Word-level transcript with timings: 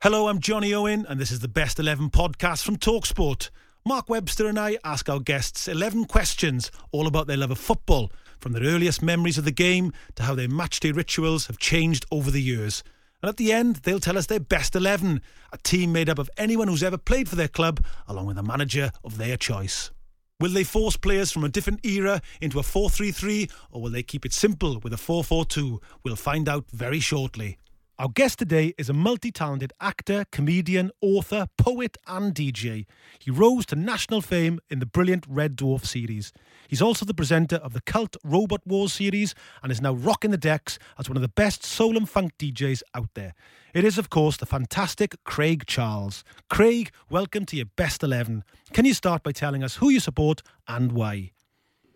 Hello, 0.00 0.28
I'm 0.28 0.38
Johnny 0.38 0.72
Owen, 0.72 1.04
and 1.08 1.18
this 1.18 1.32
is 1.32 1.40
the 1.40 1.48
Best 1.48 1.80
11 1.80 2.10
podcast 2.10 2.62
from 2.62 2.76
Talksport. 2.76 3.50
Mark 3.84 4.08
Webster 4.08 4.46
and 4.46 4.56
I 4.56 4.78
ask 4.84 5.08
our 5.08 5.18
guests 5.18 5.66
11 5.66 6.04
questions 6.04 6.70
all 6.92 7.08
about 7.08 7.26
their 7.26 7.36
love 7.36 7.50
of 7.50 7.58
football, 7.58 8.12
from 8.38 8.52
their 8.52 8.62
earliest 8.62 9.02
memories 9.02 9.38
of 9.38 9.44
the 9.44 9.50
game 9.50 9.92
to 10.14 10.22
how 10.22 10.36
their 10.36 10.46
matchday 10.46 10.94
rituals 10.94 11.48
have 11.48 11.58
changed 11.58 12.06
over 12.12 12.30
the 12.30 12.40
years. 12.40 12.84
And 13.24 13.28
at 13.28 13.38
the 13.38 13.50
end, 13.50 13.80
they'll 13.82 13.98
tell 13.98 14.16
us 14.16 14.26
their 14.26 14.38
best 14.38 14.76
11, 14.76 15.20
a 15.52 15.58
team 15.58 15.92
made 15.92 16.08
up 16.08 16.20
of 16.20 16.30
anyone 16.36 16.68
who's 16.68 16.84
ever 16.84 16.96
played 16.96 17.28
for 17.28 17.34
their 17.34 17.48
club, 17.48 17.84
along 18.06 18.26
with 18.26 18.38
a 18.38 18.42
manager 18.44 18.92
of 19.02 19.18
their 19.18 19.36
choice. 19.36 19.90
Will 20.38 20.52
they 20.52 20.62
force 20.62 20.96
players 20.96 21.32
from 21.32 21.42
a 21.42 21.48
different 21.48 21.84
era 21.84 22.22
into 22.40 22.60
a 22.60 22.62
4 22.62 22.88
3 22.88 23.10
3, 23.10 23.48
or 23.72 23.82
will 23.82 23.90
they 23.90 24.04
keep 24.04 24.24
it 24.24 24.32
simple 24.32 24.78
with 24.78 24.92
a 24.92 24.96
4 24.96 25.24
4 25.24 25.44
2? 25.44 25.80
We'll 26.04 26.14
find 26.14 26.48
out 26.48 26.70
very 26.70 27.00
shortly. 27.00 27.58
Our 28.00 28.10
guest 28.10 28.38
today 28.38 28.74
is 28.78 28.88
a 28.88 28.92
multi 28.92 29.32
talented 29.32 29.72
actor, 29.80 30.24
comedian, 30.30 30.92
author, 31.00 31.48
poet, 31.56 31.96
and 32.06 32.32
DJ. 32.32 32.86
He 33.18 33.32
rose 33.32 33.66
to 33.66 33.74
national 33.74 34.20
fame 34.20 34.60
in 34.70 34.78
the 34.78 34.86
brilliant 34.86 35.26
Red 35.28 35.56
Dwarf 35.56 35.84
series. 35.84 36.32
He's 36.68 36.80
also 36.80 37.04
the 37.04 37.12
presenter 37.12 37.56
of 37.56 37.72
the 37.72 37.80
cult 37.80 38.16
Robot 38.22 38.64
Wars 38.64 38.92
series 38.92 39.34
and 39.64 39.72
is 39.72 39.80
now 39.80 39.94
rocking 39.94 40.30
the 40.30 40.36
decks 40.36 40.78
as 40.96 41.08
one 41.08 41.16
of 41.16 41.22
the 41.22 41.28
best 41.28 41.64
soul 41.64 41.96
and 41.96 42.08
funk 42.08 42.38
DJs 42.38 42.82
out 42.94 43.08
there. 43.14 43.34
It 43.74 43.82
is, 43.82 43.98
of 43.98 44.10
course, 44.10 44.36
the 44.36 44.46
fantastic 44.46 45.16
Craig 45.24 45.64
Charles. 45.66 46.22
Craig, 46.48 46.92
welcome 47.10 47.46
to 47.46 47.56
your 47.56 47.66
best 47.66 48.04
11. 48.04 48.44
Can 48.72 48.84
you 48.84 48.94
start 48.94 49.24
by 49.24 49.32
telling 49.32 49.64
us 49.64 49.74
who 49.74 49.88
you 49.88 49.98
support 49.98 50.40
and 50.68 50.92
why? 50.92 51.32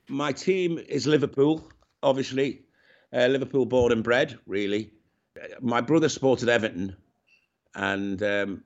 My 0.08 0.32
team 0.32 0.78
is 0.78 1.06
Liverpool, 1.06 1.70
obviously. 2.02 2.62
Uh, 3.12 3.28
Liverpool 3.28 3.66
born 3.66 3.92
and 3.92 4.02
bred, 4.02 4.36
really. 4.48 4.90
My 5.60 5.80
brother 5.80 6.08
supported 6.08 6.48
Everton, 6.48 6.96
and 7.74 8.22
um, 8.22 8.64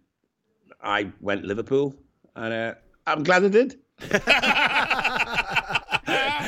I 0.83 1.11
went 1.21 1.45
Liverpool, 1.45 1.95
and 2.35 2.53
uh, 2.53 2.75
I'm 3.07 3.23
glad 3.23 3.45
I 3.45 3.49
did. 3.49 3.79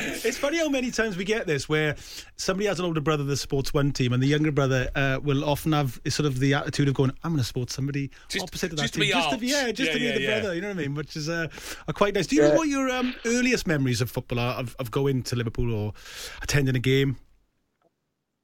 It's 0.01 0.37
funny 0.37 0.57
how 0.57 0.69
many 0.69 0.91
times 0.91 1.17
we 1.17 1.23
get 1.23 1.47
this 1.47 1.67
where 1.67 1.95
somebody 2.35 2.67
has 2.67 2.79
an 2.79 2.85
older 2.85 3.01
brother 3.01 3.23
that 3.23 3.37
supports 3.37 3.73
one 3.73 3.91
team, 3.91 4.13
and 4.13 4.21
the 4.23 4.27
younger 4.27 4.51
brother 4.51 4.89
uh, 4.95 5.19
will 5.21 5.43
often 5.43 5.71
have 5.73 5.99
sort 6.07 6.25
of 6.27 6.39
the 6.39 6.53
attitude 6.53 6.87
of 6.87 6.93
going, 6.93 7.11
"I'm 7.23 7.31
going 7.31 7.39
to 7.39 7.43
support 7.43 7.69
somebody 7.69 8.11
Just- 8.29 8.43
opposite 8.43 8.71
of 8.71 8.77
that 8.77 8.83
just 8.83 8.93
to 8.95 8.99
team, 8.99 9.07
be 9.09 9.13
just 9.13 9.27
to 9.29 9.31
arts. 9.35 9.41
be 9.41 9.47
yeah, 9.47 9.71
just 9.71 9.87
Yeah, 9.87 9.93
to 9.93 9.99
be 9.99 10.05
yeah, 10.05 10.13
the 10.13 10.21
yeah. 10.21 10.39
brother." 10.39 10.55
You 10.55 10.61
know 10.61 10.67
what 10.69 10.77
I 10.77 10.81
mean? 10.81 10.95
Which 10.95 11.15
is 11.15 11.27
uh, 11.29 11.47
are 11.87 11.93
quite 11.93 12.13
nice. 12.15 12.27
Do 12.27 12.35
you 12.37 12.43
know 12.43 12.53
what 12.55 12.67
your 12.69 12.89
um, 12.89 13.13
earliest 13.25 13.67
memories 13.67 13.99
of 14.01 14.09
football 14.11 14.39
are 14.39 14.53
of, 14.55 14.75
of 14.79 14.91
going 14.91 15.23
to 15.23 15.35
Liverpool 15.35 15.73
or 15.73 15.93
attending 16.41 16.75
a 16.75 16.79
game? 16.79 17.17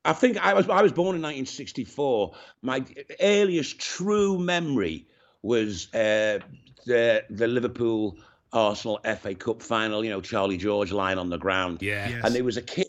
I 0.05 0.13
think 0.13 0.37
I 0.37 0.53
was 0.53 0.69
I 0.69 0.81
was 0.81 0.91
born 0.91 1.15
in 1.15 1.21
1964. 1.21 2.35
My 2.61 2.85
earliest 3.19 3.79
true 3.79 4.37
memory 4.37 5.07
was 5.41 5.93
uh, 5.93 6.39
the 6.85 7.23
the 7.29 7.47
Liverpool 7.47 8.17
Arsenal 8.53 8.99
FA 9.19 9.35
Cup 9.35 9.61
final. 9.61 10.03
You 10.03 10.11
know, 10.11 10.21
Charlie 10.21 10.57
George 10.57 10.91
lying 10.91 11.17
on 11.17 11.29
the 11.29 11.37
ground. 11.37 11.81
Yeah. 11.81 12.09
Yes. 12.09 12.21
And 12.23 12.35
there 12.35 12.43
was 12.43 12.57
a 12.57 12.61
kid. 12.61 12.87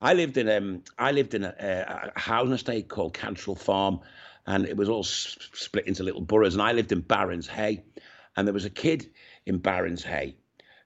I 0.00 0.14
lived 0.14 0.36
in 0.36 0.48
um 0.48 0.82
I 0.98 1.12
lived 1.12 1.34
in 1.34 1.44
a, 1.44 2.12
a 2.14 2.18
housing 2.18 2.54
estate 2.54 2.88
called 2.88 3.14
Cantril 3.14 3.58
Farm, 3.58 4.00
and 4.46 4.66
it 4.66 4.76
was 4.76 4.88
all 4.88 5.04
s- 5.04 5.36
split 5.52 5.86
into 5.86 6.02
little 6.02 6.20
boroughs. 6.20 6.54
And 6.54 6.62
I 6.62 6.72
lived 6.72 6.92
in 6.92 7.00
Barons 7.00 7.46
Hay, 7.48 7.84
and 8.36 8.46
there 8.46 8.54
was 8.54 8.64
a 8.64 8.70
kid 8.70 9.10
in 9.46 9.58
Barons 9.58 10.02
Hay 10.04 10.36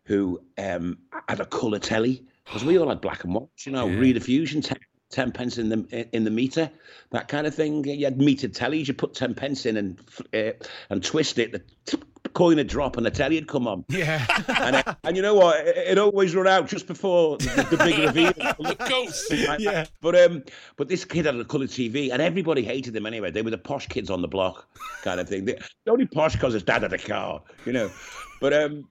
who 0.04 0.42
um 0.58 0.98
had 1.28 1.40
a 1.40 1.46
colour 1.46 1.78
telly 1.78 2.26
because 2.44 2.64
we 2.64 2.78
all 2.78 2.88
had 2.88 3.00
black 3.00 3.24
and 3.24 3.34
white. 3.34 3.48
You 3.64 3.72
know, 3.72 3.86
rediffusion. 3.88 4.64
10, 4.64 4.78
10 5.12 5.30
pence 5.32 5.58
in 5.58 5.68
the 5.68 6.08
in 6.16 6.24
the 6.24 6.30
meter, 6.30 6.70
that 7.10 7.28
kind 7.28 7.46
of 7.46 7.54
thing. 7.54 7.84
You 7.86 8.04
had 8.06 8.18
meter 8.18 8.48
tellies. 8.48 8.88
You 8.88 8.94
put 8.94 9.14
ten 9.14 9.34
pence 9.34 9.66
in 9.66 9.76
and 9.76 10.00
uh, 10.34 10.52
and 10.90 11.04
twist 11.04 11.38
it. 11.38 11.52
The 11.52 11.62
coin 12.30 12.56
would 12.56 12.66
drop 12.68 12.96
and 12.96 13.04
the 13.04 13.10
telly 13.10 13.34
would 13.36 13.46
come 13.48 13.68
on. 13.68 13.84
Yeah. 13.88 14.26
And, 14.48 14.76
uh, 14.76 14.94
and 15.04 15.16
you 15.16 15.22
know 15.22 15.34
what? 15.34 15.66
It, 15.66 15.76
it 15.76 15.98
always 15.98 16.34
run 16.34 16.46
out 16.46 16.66
just 16.68 16.86
before 16.86 17.36
the, 17.38 17.66
the 17.70 17.76
big 17.76 17.98
reveal. 17.98 18.32
the 18.58 18.76
course. 18.88 19.30
Like 19.30 19.60
Yeah. 19.60 19.72
that. 19.72 19.90
But 20.00 20.18
um, 20.18 20.42
but 20.76 20.88
this 20.88 21.04
kid 21.04 21.26
had 21.26 21.36
a 21.36 21.44
colour 21.44 21.66
TV, 21.66 22.10
and 22.10 22.22
everybody 22.22 22.62
hated 22.64 22.94
them 22.94 23.06
anyway. 23.06 23.30
They 23.30 23.42
were 23.42 23.50
the 23.50 23.58
posh 23.58 23.86
kids 23.88 24.08
on 24.10 24.22
the 24.22 24.28
block, 24.28 24.66
kind 25.02 25.20
of 25.20 25.28
thing. 25.28 25.44
They, 25.44 25.54
they're 25.84 25.92
only 25.92 26.06
posh 26.06 26.32
because 26.34 26.54
his 26.54 26.62
dad 26.62 26.82
had 26.82 26.92
a 26.92 26.98
car, 26.98 27.42
you 27.66 27.72
know. 27.72 27.90
But 28.40 28.52
um, 28.54 28.88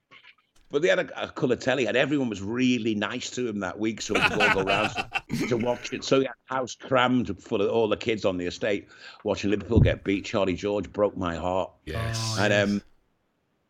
but 0.71 0.81
they 0.81 0.87
had 0.87 0.99
a, 0.99 1.23
a 1.23 1.27
colour 1.29 1.55
telly, 1.55 1.85
and 1.87 1.97
everyone 1.97 2.29
was 2.29 2.41
really 2.41 2.95
nice 2.95 3.29
to 3.31 3.47
him 3.47 3.59
that 3.59 3.77
week, 3.79 4.01
so 4.01 4.13
he 4.13 4.21
could 4.21 4.41
all 4.41 4.53
go 4.55 4.63
round 4.63 4.91
to, 5.29 5.47
to 5.47 5.57
watch 5.65 5.93
it. 5.93 6.03
So 6.03 6.19
he 6.19 6.25
had 6.25 6.35
a 6.49 6.53
house 6.55 6.75
crammed 6.75 7.35
full 7.41 7.61
of 7.61 7.69
all 7.69 7.87
the 7.87 7.97
kids 7.97 8.25
on 8.25 8.37
the 8.37 8.45
estate 8.45 8.87
watching 9.23 9.49
Liverpool 9.51 9.79
get 9.79 10.03
beat. 10.03 10.25
Charlie 10.25 10.55
George 10.55 10.91
broke 10.91 11.17
my 11.17 11.35
heart. 11.35 11.71
Yes. 11.85 12.37
And 12.39 12.53
um, 12.53 12.81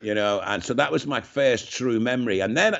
you 0.02 0.14
know, 0.14 0.42
and 0.46 0.64
so 0.64 0.74
that 0.76 0.92
was 0.92 1.06
my 1.06 1.22
first 1.22 1.72
true 1.72 2.00
memory. 2.00 2.40
And 2.40 2.56
then 2.56 2.76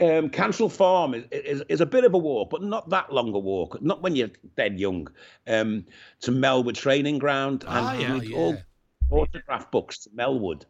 um, 0.00 0.30
Cantril 0.30 0.70
Farm 0.70 1.14
is, 1.14 1.24
is 1.30 1.62
is 1.68 1.80
a 1.80 1.86
bit 1.86 2.04
of 2.04 2.14
a 2.14 2.18
walk, 2.18 2.50
but 2.50 2.62
not 2.62 2.88
that 2.90 3.12
long 3.12 3.34
a 3.34 3.38
walk. 3.38 3.80
Not 3.82 4.02
when 4.02 4.16
you're 4.16 4.30
dead 4.56 4.78
young. 4.78 5.08
Um, 5.46 5.84
to 6.20 6.30
Melwood 6.30 6.74
Training 6.74 7.18
Ground 7.18 7.64
and 7.66 7.86
Ah, 7.86 7.94
yeah, 7.94 8.12
read 8.14 8.24
yeah. 8.24 8.36
all 8.36 8.56
autograph 9.10 9.70
books 9.70 9.98
to 9.98 10.10
Melwood, 10.10 10.62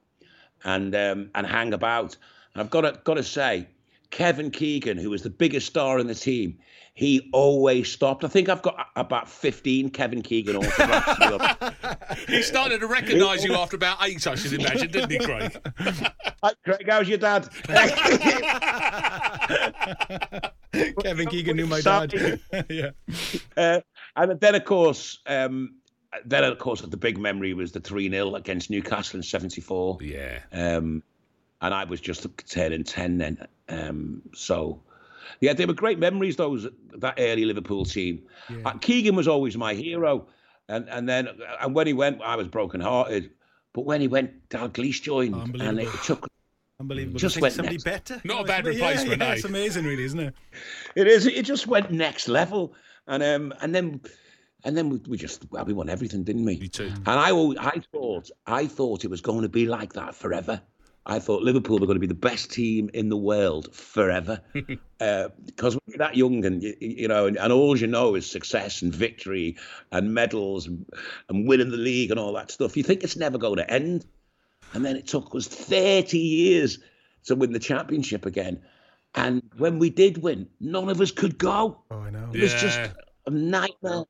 and 0.64 0.94
um, 0.94 1.30
and 1.34 1.46
hang 1.46 1.72
about. 1.72 2.16
And 2.54 2.62
I've 2.62 2.70
got 2.70 2.82
to 2.82 3.00
got 3.04 3.14
to 3.14 3.22
say, 3.22 3.68
Kevin 4.10 4.50
Keegan, 4.50 4.98
who 4.98 5.10
was 5.10 5.22
the 5.22 5.30
biggest 5.30 5.66
star 5.66 5.98
in 5.98 6.06
the 6.06 6.14
team, 6.14 6.58
he 6.94 7.30
always 7.32 7.90
stopped. 7.90 8.24
I 8.24 8.28
think 8.28 8.48
I've 8.48 8.62
got 8.62 8.88
about 8.96 9.28
fifteen 9.28 9.90
Kevin 9.90 10.22
Keegan 10.22 10.56
autographs. 10.56 12.18
He 12.28 12.42
started 12.42 12.80
to 12.80 12.86
recognise 12.86 13.42
you 13.42 13.54
after 13.54 13.76
about 13.76 13.98
eight, 14.02 14.26
I 14.26 14.34
should 14.34 14.52
imagine, 14.52 14.90
didn't 14.90 15.10
he, 15.10 15.18
Craig? 15.18 15.56
Hi, 16.42 16.52
Craig, 16.64 16.86
how's 16.88 17.08
your 17.08 17.18
dad? 17.18 17.48
Kevin 21.02 21.28
Keegan 21.28 21.56
knew 21.56 21.66
my 21.66 21.80
Sorry. 21.80 22.06
dad. 22.06 22.40
yeah. 22.70 22.90
Uh, 23.56 23.80
and 24.16 24.40
then, 24.40 24.54
of 24.54 24.64
course, 24.64 25.18
um, 25.26 25.76
then 26.24 26.44
of 26.44 26.58
course, 26.58 26.80
the 26.82 26.96
big 26.96 27.18
memory 27.18 27.54
was 27.54 27.72
the 27.72 27.80
three 27.80 28.08
0 28.10 28.34
against 28.34 28.70
Newcastle 28.70 29.18
in 29.18 29.22
'74. 29.22 29.98
Yeah. 30.02 30.38
Um, 30.52 31.02
and 31.60 31.72
I 31.72 31.84
was 31.84 32.00
just 32.00 32.26
turning 32.48 32.84
ten 32.84 33.18
then. 33.18 33.46
Um, 33.68 34.22
so, 34.34 34.80
yeah, 35.40 35.52
they 35.52 35.64
were 35.66 35.72
great 35.74 35.98
memories. 35.98 36.36
Those 36.36 36.66
that 36.98 37.14
early 37.18 37.44
Liverpool 37.44 37.84
team. 37.84 38.22
Uh, 38.64 38.72
Keegan 38.78 39.14
was 39.14 39.28
always 39.28 39.56
my 39.56 39.74
hero, 39.74 40.26
and 40.68 40.88
and 40.88 41.08
then 41.08 41.28
and 41.60 41.74
when 41.74 41.86
he 41.86 41.92
went, 41.92 42.20
I 42.22 42.36
was 42.36 42.48
broken 42.48 42.80
hearted. 42.80 43.30
But 43.72 43.86
when 43.86 44.00
he 44.02 44.08
went, 44.08 44.48
Dalglish 44.50 45.00
joined, 45.02 45.60
and 45.60 45.80
it 45.80 45.88
took. 46.04 46.28
Unbelievable. 46.80 47.18
Just 47.20 47.36
Just 47.36 47.42
went 47.42 47.54
somebody 47.54 47.76
next. 47.76 47.84
better. 47.84 48.20
Not 48.24 48.40
a 48.42 48.44
bad 48.44 48.66
it's- 48.66 48.80
yeah, 48.80 48.88
replacement, 48.88 49.22
Yeah, 49.22 49.28
eh? 49.28 49.32
it's 49.34 49.44
amazing, 49.44 49.84
really, 49.84 50.02
isn't 50.02 50.18
it? 50.18 50.34
It 50.96 51.06
is. 51.06 51.26
It 51.26 51.44
just 51.44 51.68
went 51.68 51.92
next 51.92 52.28
level, 52.28 52.74
and 53.06 53.22
um, 53.22 53.54
and 53.62 53.72
then, 53.74 54.00
and 54.64 54.76
then 54.76 54.90
we, 54.90 54.98
we 55.08 55.16
just 55.16 55.50
well, 55.50 55.64
we 55.64 55.72
won 55.72 55.88
everything, 55.88 56.24
didn't 56.24 56.44
we? 56.44 56.58
Me 56.58 56.68
too. 56.68 56.86
And 56.86 57.08
I, 57.08 57.30
al- 57.30 57.58
I 57.58 57.82
thought, 57.92 58.30
I 58.46 58.66
thought 58.66 59.04
it 59.04 59.10
was 59.10 59.20
going 59.20 59.42
to 59.42 59.48
be 59.48 59.66
like 59.66 59.94
that 59.94 60.14
forever. 60.14 60.60
I 61.04 61.18
thought 61.18 61.42
Liverpool 61.42 61.78
were 61.78 61.86
going 61.86 61.96
to 61.96 62.00
be 62.00 62.06
the 62.06 62.14
best 62.14 62.52
team 62.52 62.88
in 62.94 63.08
the 63.08 63.16
world 63.16 63.74
forever. 63.74 64.40
uh, 65.00 65.28
because 65.44 65.74
when 65.74 65.82
you're 65.88 65.98
that 65.98 66.16
young 66.16 66.44
and, 66.44 66.62
you, 66.62 66.76
you 66.80 67.08
know, 67.08 67.26
and, 67.26 67.36
and, 67.36 67.52
all 67.52 67.76
you 67.76 67.88
know 67.88 68.14
is 68.14 68.30
success 68.30 68.82
and 68.82 68.94
victory 68.94 69.56
and 69.90 70.14
medals 70.14 70.68
and, 70.68 70.86
and 71.28 71.48
winning 71.48 71.70
the 71.70 71.76
league 71.76 72.12
and 72.12 72.20
all 72.20 72.34
that 72.34 72.52
stuff, 72.52 72.76
you 72.76 72.84
think 72.84 73.02
it's 73.02 73.16
never 73.16 73.36
going 73.36 73.56
to 73.56 73.68
end. 73.68 74.06
And 74.74 74.84
then 74.84 74.94
it 74.94 75.08
took 75.08 75.34
us 75.34 75.48
30 75.48 76.18
years 76.18 76.78
to 77.24 77.34
win 77.34 77.52
the 77.52 77.58
championship 77.58 78.24
again. 78.24 78.62
And 79.14 79.42
when 79.58 79.80
we 79.80 79.90
did 79.90 80.18
win, 80.18 80.48
none 80.60 80.88
of 80.88 81.00
us 81.00 81.10
could 81.10 81.36
go. 81.36 81.82
Oh, 81.90 81.98
I 81.98 82.10
know. 82.10 82.30
It 82.32 82.40
was 82.40 82.54
just 82.54 82.78
a 83.26 83.30
nightmare. 83.30 84.04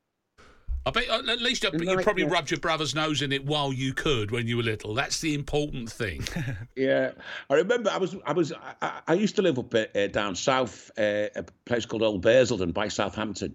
I 0.85 0.91
bet 0.91 1.09
uh, 1.09 1.23
at 1.29 1.41
least 1.41 1.63
you, 1.63 1.71
you 1.79 1.99
probably 1.99 2.25
rubbed 2.25 2.51
your 2.51 2.59
brother's 2.59 2.95
nose 2.95 3.23
in 3.23 3.33
it 3.33 3.45
while 3.45 3.73
you 3.73 3.95
could 3.95 4.31
when 4.31 4.47
you 4.47 4.57
were 4.57 4.63
little. 4.63 4.95
That's 4.95 5.21
the 5.21 5.35
important 5.35 5.91
thing. 5.91 6.25
yeah, 6.77 7.13
I 7.49 7.55
remember 7.55 7.91
I 7.91 7.99
was 7.99 8.17
I 8.27 8.33
was 8.33 8.53
I, 8.81 9.01
I 9.07 9.15
used 9.15 9.37
to 9.37 9.43
live 9.43 9.59
up 9.59 9.75
uh, 9.75 10.07
down 10.09 10.35
south, 10.35 10.91
uh, 10.99 11.29
a 11.37 11.45
place 11.65 11.87
called 11.87 12.03
Old 12.03 12.23
Basildon 12.23 12.73
by 12.73 12.89
Southampton, 12.89 13.55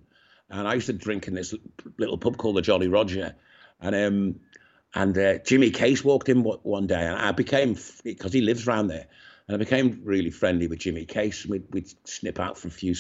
and 0.49 0.67
I 0.67 0.75
used 0.75 0.87
to 0.87 0.93
drink 0.93 1.27
in 1.27 1.33
this 1.33 1.53
little 1.97 2.17
pub 2.17 2.37
called 2.37 2.55
the 2.55 2.61
Jolly 2.61 2.87
Roger, 2.87 3.35
and 3.81 3.95
um 3.95 4.39
and 4.95 5.17
uh, 5.17 5.37
Jimmy 5.39 5.69
Case 5.69 6.03
walked 6.05 6.29
in 6.29 6.43
one 6.43 6.87
day, 6.87 7.05
and 7.05 7.17
I 7.17 7.33
became 7.33 7.77
because 8.05 8.31
he 8.31 8.39
lives 8.39 8.67
around 8.67 8.87
there, 8.87 9.07
and 9.47 9.55
I 9.55 9.57
became 9.57 9.99
really 10.05 10.31
friendly 10.31 10.67
with 10.67 10.79
Jimmy 10.79 11.03
Case. 11.03 11.45
We'd, 11.45 11.65
we'd 11.71 11.93
snip 12.07 12.39
out 12.39 12.57
for 12.57 12.69
a 12.69 12.71
few 12.71 12.95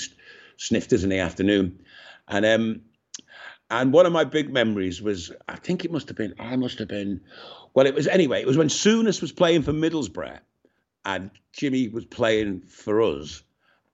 snifters 0.57 1.05
in 1.05 1.09
the 1.09 1.19
afternoon, 1.19 1.79
and 2.27 2.45
um 2.45 2.81
and 3.69 3.91
one 3.91 4.05
of 4.05 4.13
my 4.13 4.23
big 4.23 4.51
memories 4.51 5.01
was, 5.01 5.31
I 5.47 5.57
think 5.57 5.83
it 5.83 5.91
must 5.91 6.07
have 6.07 6.17
been, 6.17 6.33
I 6.39 6.55
must 6.55 6.79
have 6.79 6.87
been, 6.87 7.21
well, 7.73 7.85
it 7.85 7.93
was 7.93 8.07
anyway, 8.07 8.41
it 8.41 8.47
was 8.47 8.57
when 8.57 8.69
Souness 8.69 9.21
was 9.21 9.31
playing 9.31 9.63
for 9.63 9.73
Middlesbrough 9.73 10.39
and 11.05 11.31
Jimmy 11.51 11.89
was 11.89 12.05
playing 12.05 12.61
for 12.61 13.01
us. 13.01 13.43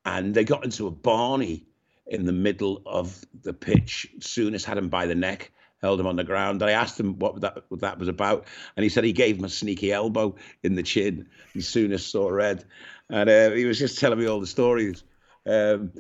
And 0.06 0.34
they 0.34 0.44
got 0.44 0.64
into 0.64 0.88
a 0.88 0.92
Barney 0.92 1.66
in 2.06 2.25
the 2.25 2.34
middle 2.34 2.81
of 2.86 3.25
the 3.42 3.54
pitch. 3.54 4.08
Souness 4.20 4.64
had 4.64 4.78
him 4.78 4.90
by 4.90 5.06
the 5.06 5.16
neck, 5.16 5.52
held 5.81 6.00
him 6.00 6.08
on 6.08 6.18
the 6.18 6.24
ground. 6.24 6.62
And 6.62 6.69
I 6.69 6.74
asked 6.74 7.00
him 7.00 7.18
what 7.19 7.42
that, 7.42 7.64
what 7.69 7.81
that 7.81 7.98
was 7.98 8.10
about. 8.10 8.46
And 8.76 8.84
he 8.84 8.90
said 8.90 9.06
he 9.06 9.14
gave 9.14 9.38
him 9.38 9.46
a 9.46 9.50
sneaky 9.50 9.92
elbow 9.92 10.36
in 10.62 10.76
the 10.76 10.84
chin. 10.84 11.30
He 11.54 11.60
Souness 11.60 12.02
saw 12.02 12.28
red. 12.30 12.66
And 13.10 13.30
uh, 13.30 13.52
he 13.52 13.66
was 13.66 13.80
just 13.80 14.00
telling 14.00 14.19
me 14.19 14.28
all 14.28 14.40
the 14.40 14.48
stories. 14.48 15.04
Um, 15.46 15.94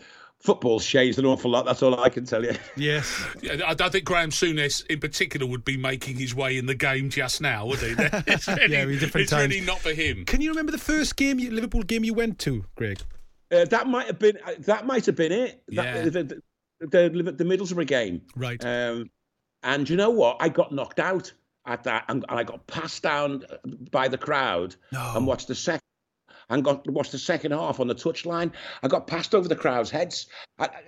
football's 0.43 0.85
changed 0.85 1.17
an 1.17 1.25
awful 1.25 1.49
lot. 1.49 1.65
That's 1.65 1.81
all 1.81 1.97
I 1.99 2.09
can 2.09 2.25
tell 2.25 2.43
you. 2.43 2.53
Yes. 2.75 3.25
Yeah, 3.41 3.61
I 3.65 3.73
don't 3.73 3.91
think 3.91 4.03
Graham 4.03 4.29
Souness, 4.29 4.85
in 4.87 4.99
particular, 4.99 5.47
would 5.47 5.63
be 5.63 5.77
making 5.77 6.17
his 6.17 6.35
way 6.35 6.57
in 6.57 6.65
the 6.65 6.75
game 6.75 7.09
just 7.09 7.41
now, 7.41 7.65
would 7.65 7.79
he? 7.79 7.93
It's 8.27 8.47
really, 8.47 8.73
yeah, 8.73 8.85
different 8.85 9.23
it's 9.23 9.31
times. 9.31 9.53
really 9.53 9.65
not 9.65 9.79
for 9.79 9.93
him. 9.93 10.25
Can 10.25 10.41
you 10.41 10.49
remember 10.49 10.71
the 10.71 10.77
first 10.77 11.15
game, 11.15 11.37
Liverpool 11.37 11.83
game 11.83 12.03
you 12.03 12.13
went 12.13 12.39
to, 12.39 12.65
Greg? 12.75 13.01
Uh, 13.51 13.65
that 13.65 13.87
might 13.87 14.07
have 14.07 14.19
been. 14.19 14.37
Uh, 14.45 14.53
that 14.59 14.85
might 14.85 15.05
have 15.05 15.15
been 15.15 15.31
it. 15.31 15.63
Yeah. 15.69 16.03
The, 16.03 16.09
the, 16.09 16.41
the, 16.79 17.31
the 17.31 17.43
Middlesbrough 17.43 17.87
game. 17.87 18.21
Right. 18.35 18.63
Um, 18.63 19.09
and 19.63 19.89
you 19.89 19.95
know 19.95 20.09
what? 20.09 20.37
I 20.39 20.49
got 20.49 20.73
knocked 20.73 20.99
out 20.99 21.31
at 21.65 21.83
that, 21.83 22.05
and, 22.09 22.25
and 22.27 22.39
I 22.39 22.43
got 22.43 22.67
passed 22.67 23.03
down 23.03 23.45
by 23.91 24.09
the 24.09 24.17
crowd 24.17 24.75
no. 24.91 25.13
and 25.15 25.25
watched 25.25 25.47
the 25.47 25.55
second 25.55 25.81
and 26.49 26.63
got 26.63 26.89
watched 26.89 27.11
the 27.11 27.19
second 27.19 27.51
half 27.51 27.79
on 27.79 27.87
the 27.87 27.95
touchline. 27.95 28.51
I 28.81 28.87
got 28.87 29.07
passed 29.07 29.33
over 29.33 29.47
the 29.47 29.55
crowd's 29.55 29.89
heads 29.89 30.27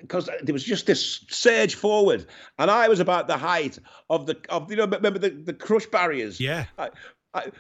because 0.01 0.29
there 0.43 0.53
was 0.53 0.63
just 0.63 0.85
this 0.85 1.25
surge 1.29 1.75
forward, 1.75 2.25
and 2.59 2.69
I 2.69 2.87
was 2.87 2.99
about 2.99 3.27
the 3.27 3.37
height 3.37 3.79
of 4.09 4.25
the 4.25 4.37
of 4.49 4.69
you 4.69 4.77
know 4.77 4.85
remember 4.85 5.19
the, 5.19 5.29
the 5.29 5.53
crush 5.53 5.85
barriers. 5.85 6.39
Yeah, 6.39 6.65
I, 6.77 6.89
I, 7.33 7.51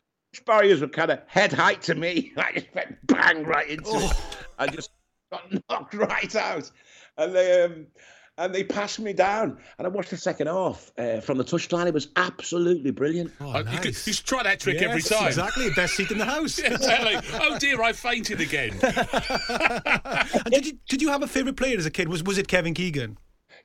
barriers 0.45 0.81
were 0.81 0.87
kind 0.87 1.11
of 1.11 1.19
head 1.27 1.53
height 1.53 1.81
to 1.83 1.95
me. 1.95 2.33
I 2.37 2.51
just 2.53 2.73
went 2.73 3.07
bang 3.07 3.43
right 3.43 3.69
into 3.69 3.89
oh. 3.89 4.09
it. 4.09 4.17
I 4.57 4.67
just 4.67 4.91
got 5.31 5.43
knocked 5.69 5.93
right 5.93 6.35
out, 6.35 6.69
and 7.17 7.35
they 7.35 7.63
um, 7.63 7.87
and 8.37 8.53
they 8.53 8.63
passed 8.63 8.99
me 8.99 9.13
down. 9.13 9.57
And 9.77 9.87
I 9.87 9.89
watched 9.89 10.09
the 10.09 10.17
second 10.17 10.47
half 10.47 10.91
uh, 10.97 11.21
from 11.21 11.37
the 11.37 11.43
touchline. 11.43 11.87
It 11.87 11.93
was 11.93 12.09
absolutely 12.15 12.91
brilliant. 12.91 13.31
Oh, 13.39 13.51
nice. 13.51 13.73
you, 13.73 13.79
could, 13.79 14.07
you 14.07 14.13
should 14.13 14.25
try 14.25 14.43
that 14.43 14.59
trick 14.59 14.79
yes, 14.79 14.89
every 14.89 15.01
time. 15.01 15.27
Exactly, 15.27 15.69
best 15.71 15.95
seat 15.95 16.11
in 16.11 16.17
the 16.17 16.25
house. 16.25 16.59
exactly. 16.59 17.15
Oh 17.41 17.57
dear, 17.57 17.81
I 17.81 17.93
fainted 17.93 18.41
again. 18.41 18.77
did 20.49 20.65
you 20.65 20.73
did 20.89 21.01
you 21.01 21.09
have 21.09 21.23
a 21.23 21.27
favourite 21.27 21.57
player 21.57 21.77
as 21.77 21.85
a 21.85 21.91
kid? 21.91 22.09
Was 22.09 22.23
was 22.23 22.37
it 22.37 22.47
Kevin 22.47 22.73
Keegan? 22.73 23.17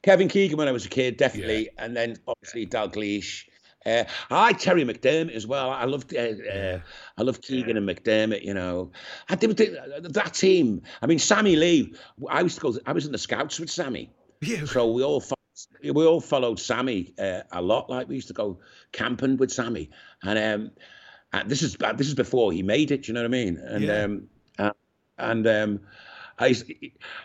Kevin 0.02 0.28
Keegan 0.28 0.56
when 0.56 0.68
I 0.68 0.72
was 0.72 0.86
a 0.86 0.88
kid, 0.88 1.16
definitely, 1.16 1.64
yeah. 1.64 1.84
and 1.84 1.96
then 1.96 2.16
obviously 2.26 2.66
Dalglish. 2.66 3.44
Uh, 3.86 4.04
I 4.30 4.52
Terry 4.52 4.84
McDermott 4.84 5.34
as 5.34 5.46
well. 5.46 5.70
I 5.70 5.84
loved 5.84 6.14
uh, 6.14 6.32
uh, 6.52 6.80
I 7.16 7.22
loved 7.22 7.42
Keegan 7.42 7.78
and 7.78 7.88
McDermott. 7.88 8.44
You 8.44 8.52
know, 8.52 8.92
I 9.28 9.36
did 9.36 9.56
that 9.56 10.34
team. 10.34 10.82
I 11.00 11.06
mean, 11.06 11.18
Sammy 11.18 11.56
Lee. 11.56 11.94
I 12.28 12.42
used 12.42 12.56
to 12.56 12.60
go. 12.60 12.78
I 12.86 12.92
was 12.92 13.06
in 13.06 13.12
the 13.12 13.18
scouts 13.18 13.58
with 13.58 13.70
Sammy. 13.70 14.10
Yeah. 14.40 14.64
So 14.64 14.90
we 14.90 15.02
all 15.02 15.22
we 15.82 16.06
all 16.06 16.20
followed 16.20 16.58
Sammy 16.58 17.12
uh, 17.18 17.42
a 17.52 17.62
lot. 17.62 17.90
Like 17.90 18.08
we 18.08 18.14
used 18.14 18.28
to 18.28 18.34
go 18.34 18.58
camping 18.92 19.36
with 19.36 19.50
Sammy, 19.50 19.90
and 20.22 20.38
um, 20.38 20.70
and 21.32 21.50
this 21.50 21.62
is 21.62 21.76
this 21.96 22.08
is 22.08 22.14
before 22.14 22.52
he 22.52 22.62
made 22.62 22.90
it. 22.90 23.08
You 23.08 23.14
know 23.14 23.20
what 23.20 23.26
I 23.26 23.28
mean? 23.28 23.56
And 23.58 23.84
yeah. 23.84 24.02
um, 24.02 24.28
uh, 24.58 24.72
and 25.18 25.46
um, 25.46 25.80
I 26.40 26.46
used, 26.46 26.72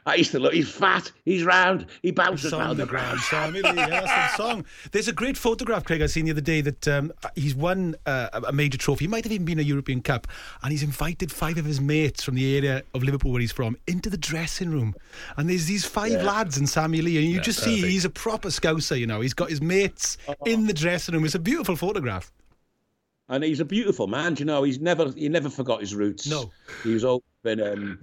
I 0.06 0.16
used 0.16 0.32
to 0.32 0.40
look. 0.40 0.54
He's 0.54 0.70
fat. 0.70 1.10
He's 1.24 1.44
round. 1.44 1.86
He 2.02 2.12
bounces 2.12 2.54
around 2.54 2.78
the 2.78 2.86
ground. 2.86 3.20
Sammy 3.30 3.62
Lee, 3.62 3.72
yeah, 3.74 3.88
that's 3.88 4.38
the 4.38 4.44
song. 4.44 4.66
There's 4.92 5.08
a 5.08 5.14
great 5.14 5.38
photograph, 5.38 5.86
Craig. 5.86 6.02
I 6.02 6.08
seen 6.08 6.26
the 6.26 6.32
other 6.32 6.42
day 6.42 6.60
that 6.60 6.88
um, 6.90 7.14
he's 7.34 7.56
won 7.56 7.96
uh, 8.06 8.42
a 8.48 8.52
major 8.52 8.78
trophy. 8.78 9.06
He 9.06 9.08
might 9.08 9.24
have 9.24 9.32
even 9.32 9.46
been 9.46 9.60
a 9.60 9.64
European 9.64 10.02
Cup, 10.02 10.28
and 10.64 10.72
he's 10.72 10.84
invited 10.84 11.32
five 11.32 11.58
of 11.58 11.64
his 11.64 11.80
mates 11.80 12.24
from 12.24 12.36
the 12.36 12.58
area 12.58 12.84
of 12.94 13.04
Liverpool 13.04 13.32
where 13.32 13.42
he's 13.42 13.54
from 13.54 13.78
into 13.88 14.10
the 14.10 14.18
dressing 14.18 14.70
room. 14.70 14.94
And 15.38 15.50
there's 15.50 15.66
these 15.66 15.86
five 15.86 16.12
yeah. 16.12 16.24
lads 16.24 16.58
and 16.58 16.68
Sammy 16.68 17.02
Lee, 17.02 17.18
and 17.18 17.26
you 17.26 17.38
yeah, 17.38 17.42
just 17.42 17.60
perfect. 17.60 17.82
see 17.82 17.90
he's 17.90 18.04
a 18.04 18.10
proper 18.10 18.50
scouser. 18.50 19.00
You 19.00 19.08
know, 19.08 19.22
he's 19.22 19.34
got 19.34 19.50
his 19.50 19.62
mates 19.62 20.18
oh. 20.28 20.36
in 20.46 20.68
the 20.68 20.74
dressing 20.74 21.16
room. 21.16 21.24
It's 21.24 21.36
a 21.36 21.40
beautiful 21.40 21.78
photograph 21.78 22.34
and 23.30 23.44
he's 23.44 23.60
a 23.60 23.66
beautiful 23.66 24.08
man. 24.08 24.36
You 24.38 24.46
know, 24.46 24.64
he's 24.64 24.80
never 24.80 25.12
he 25.12 25.30
never 25.30 25.50
forgot 25.50 25.82
his 25.82 25.96
roots. 25.96 26.28
No, 26.28 26.52
he's 26.84 27.04
always 27.04 27.24
been 27.44 27.62
um, 27.62 28.00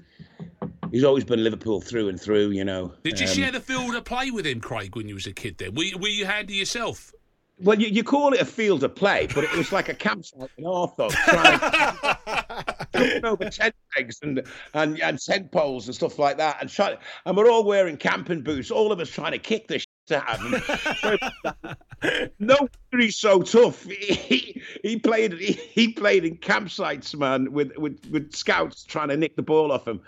he's 0.92 1.04
always 1.04 1.24
been 1.24 1.42
Liverpool 1.42 1.80
through 1.80 2.08
and 2.08 2.20
through. 2.20 2.50
You 2.50 2.64
know. 2.64 2.92
Did 3.02 3.18
you 3.18 3.26
um, 3.26 3.32
share 3.32 3.50
the 3.50 3.60
field 3.60 3.94
of 3.94 4.04
play 4.04 4.30
with 4.30 4.46
him, 4.46 4.60
Craig, 4.60 4.94
when 4.94 5.08
you 5.08 5.14
was 5.14 5.26
a 5.26 5.32
kid? 5.32 5.58
Then 5.58 5.74
were 5.74 5.82
you, 5.82 5.98
were 5.98 6.08
you 6.08 6.26
handy 6.26 6.54
yourself? 6.54 7.12
Well, 7.58 7.78
you, 7.78 7.88
you 7.88 8.02
call 8.02 8.32
it 8.32 8.40
a 8.40 8.44
field 8.44 8.82
of 8.82 8.94
play, 8.94 9.28
but 9.32 9.44
it 9.44 9.52
was 9.52 9.72
like 9.72 9.88
a 9.88 9.94
campsite 9.94 10.50
in 10.56 10.66
Arthur, 10.66 11.08
trying 11.10 11.60
over 13.24 13.48
tent 13.50 13.74
pegs 13.94 14.18
and, 14.22 14.42
and 14.74 15.00
and 15.00 15.20
tent 15.20 15.52
poles 15.52 15.86
and 15.86 15.94
stuff 15.94 16.18
like 16.18 16.38
that, 16.38 16.56
and 16.60 16.68
try, 16.68 16.96
and 17.24 17.36
we're 17.36 17.50
all 17.50 17.62
wearing 17.62 17.96
camping 17.96 18.42
boots, 18.42 18.70
all 18.70 18.90
of 18.90 18.98
us 19.00 19.10
trying 19.10 19.32
to 19.32 19.38
kick 19.38 19.68
the 19.68 19.84
to 20.06 20.19
have 20.19 20.40
him. 20.40 22.31
no, 22.38 22.69
he's 22.90 23.16
so 23.16 23.43
tough. 23.43 23.87
He, 24.23 24.62
he 24.82 24.99
played 24.99 25.32
he, 25.35 25.52
he, 25.52 25.92
played 25.92 26.25
in 26.25 26.37
campsites, 26.38 27.14
man, 27.14 27.52
with, 27.52 27.76
with 27.76 28.00
with 28.11 28.35
scouts 28.35 28.85
trying 28.85 29.09
to 29.09 29.16
nick 29.16 29.37
the 29.37 29.42
ball 29.42 29.73
off 29.73 29.87
him, 29.87 30.00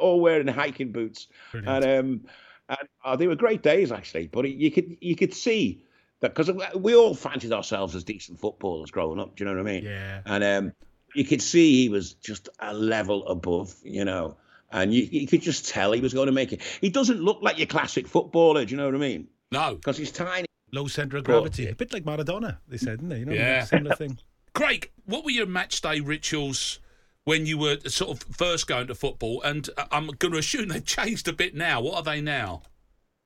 all 0.00 0.20
wearing 0.20 0.46
hiking 0.46 0.92
boots, 0.92 1.28
Brilliant. 1.52 1.84
and 1.84 1.98
um, 1.98 2.20
and 2.68 2.88
oh, 3.04 3.16
they 3.16 3.26
were 3.26 3.36
great 3.36 3.62
days 3.62 3.92
actually. 3.92 4.26
But 4.26 4.48
you 4.50 4.70
could 4.70 4.96
you 5.00 5.16
could 5.16 5.34
see 5.34 5.82
that 6.20 6.34
because 6.34 6.50
we 6.74 6.94
all 6.94 7.14
fancied 7.14 7.52
ourselves 7.52 7.94
as 7.94 8.04
decent 8.04 8.40
footballers 8.40 8.90
growing 8.90 9.20
up. 9.20 9.36
Do 9.36 9.44
you 9.44 9.50
know 9.50 9.56
what 9.56 9.68
I 9.68 9.72
mean? 9.72 9.84
Yeah. 9.84 10.20
And 10.24 10.44
um, 10.44 10.72
you 11.14 11.24
could 11.24 11.42
see 11.42 11.82
he 11.82 11.88
was 11.88 12.14
just 12.14 12.48
a 12.58 12.74
level 12.74 13.26
above, 13.26 13.74
you 13.82 14.04
know. 14.04 14.36
And 14.72 14.92
you, 14.92 15.04
you 15.10 15.26
could 15.26 15.42
just 15.42 15.68
tell 15.68 15.92
he 15.92 16.00
was 16.00 16.12
going 16.12 16.26
to 16.26 16.32
make 16.32 16.52
it. 16.52 16.60
He 16.80 16.90
doesn't 16.90 17.20
look 17.20 17.38
like 17.40 17.56
your 17.58 17.68
classic 17.68 18.08
footballer. 18.08 18.64
Do 18.64 18.70
you 18.72 18.76
know 18.76 18.86
what 18.86 18.94
I 18.94 18.98
mean? 18.98 19.28
No, 19.52 19.74
because 19.76 19.96
he's 19.96 20.12
tiny. 20.12 20.46
Low 20.72 20.88
centre 20.88 21.16
of 21.16 21.24
gravity, 21.24 21.68
a 21.68 21.74
bit 21.74 21.92
like 21.92 22.04
Maradona. 22.04 22.58
They 22.66 22.76
said, 22.76 22.98
didn't 22.98 23.08
they? 23.10 23.20
You 23.20 23.26
know, 23.26 23.32
yeah. 23.32 23.64
similar 23.64 23.94
thing. 23.94 24.18
Craig, 24.52 24.90
what 25.04 25.24
were 25.24 25.30
your 25.30 25.46
match 25.46 25.80
day 25.80 26.00
rituals 26.00 26.80
when 27.24 27.46
you 27.46 27.56
were 27.56 27.78
sort 27.86 28.10
of 28.10 28.36
first 28.36 28.66
going 28.66 28.88
to 28.88 28.94
football? 28.94 29.40
And 29.42 29.70
uh, 29.76 29.84
I'm 29.92 30.08
going 30.08 30.32
to 30.32 30.38
assume 30.38 30.68
they've 30.68 30.84
changed 30.84 31.28
a 31.28 31.32
bit 31.32 31.54
now. 31.54 31.80
What 31.80 31.94
are 31.94 32.02
they 32.02 32.20
now? 32.20 32.62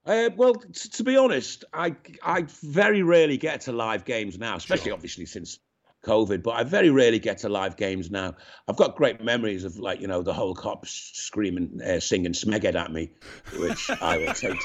Uh, 0.05 0.31
well, 0.37 0.55
t- 0.55 0.89
to 0.89 1.03
be 1.03 1.17
honest, 1.17 1.65
I 1.73 1.95
I 2.23 2.47
very 2.63 3.03
rarely 3.03 3.37
get 3.37 3.63
to 3.63 3.73
live 3.73 4.05
games 4.05 4.39
now, 4.39 4.57
especially 4.57 4.87
sure. 4.87 4.95
obviously 4.95 5.27
since 5.27 5.59
COVID. 6.05 6.43
But 6.43 6.53
I 6.53 6.65
very 6.65 6.91
rarely 6.91 7.19
get 7.19 7.39
to 7.39 7.49
live 7.49 7.77
games 7.77 8.11
now. 8.11 8.35
I've 8.67 8.77
got 8.77 8.97
great 8.97 9.23
memories 9.23 9.65
of 9.65 9.79
like 9.79 10.01
you 10.01 10.09
know 10.09 10.23
the 10.23 10.33
whole 10.33 10.55
Kop's 10.55 11.11
screaming, 11.15 11.81
uh, 11.85 12.01
singing 12.01 12.33
"Smeghead" 12.33 12.75
at 12.75 12.93
me, 12.93 13.11
which 13.59 13.91
I 14.01 14.19
will 14.19 14.35
take. 14.35 14.59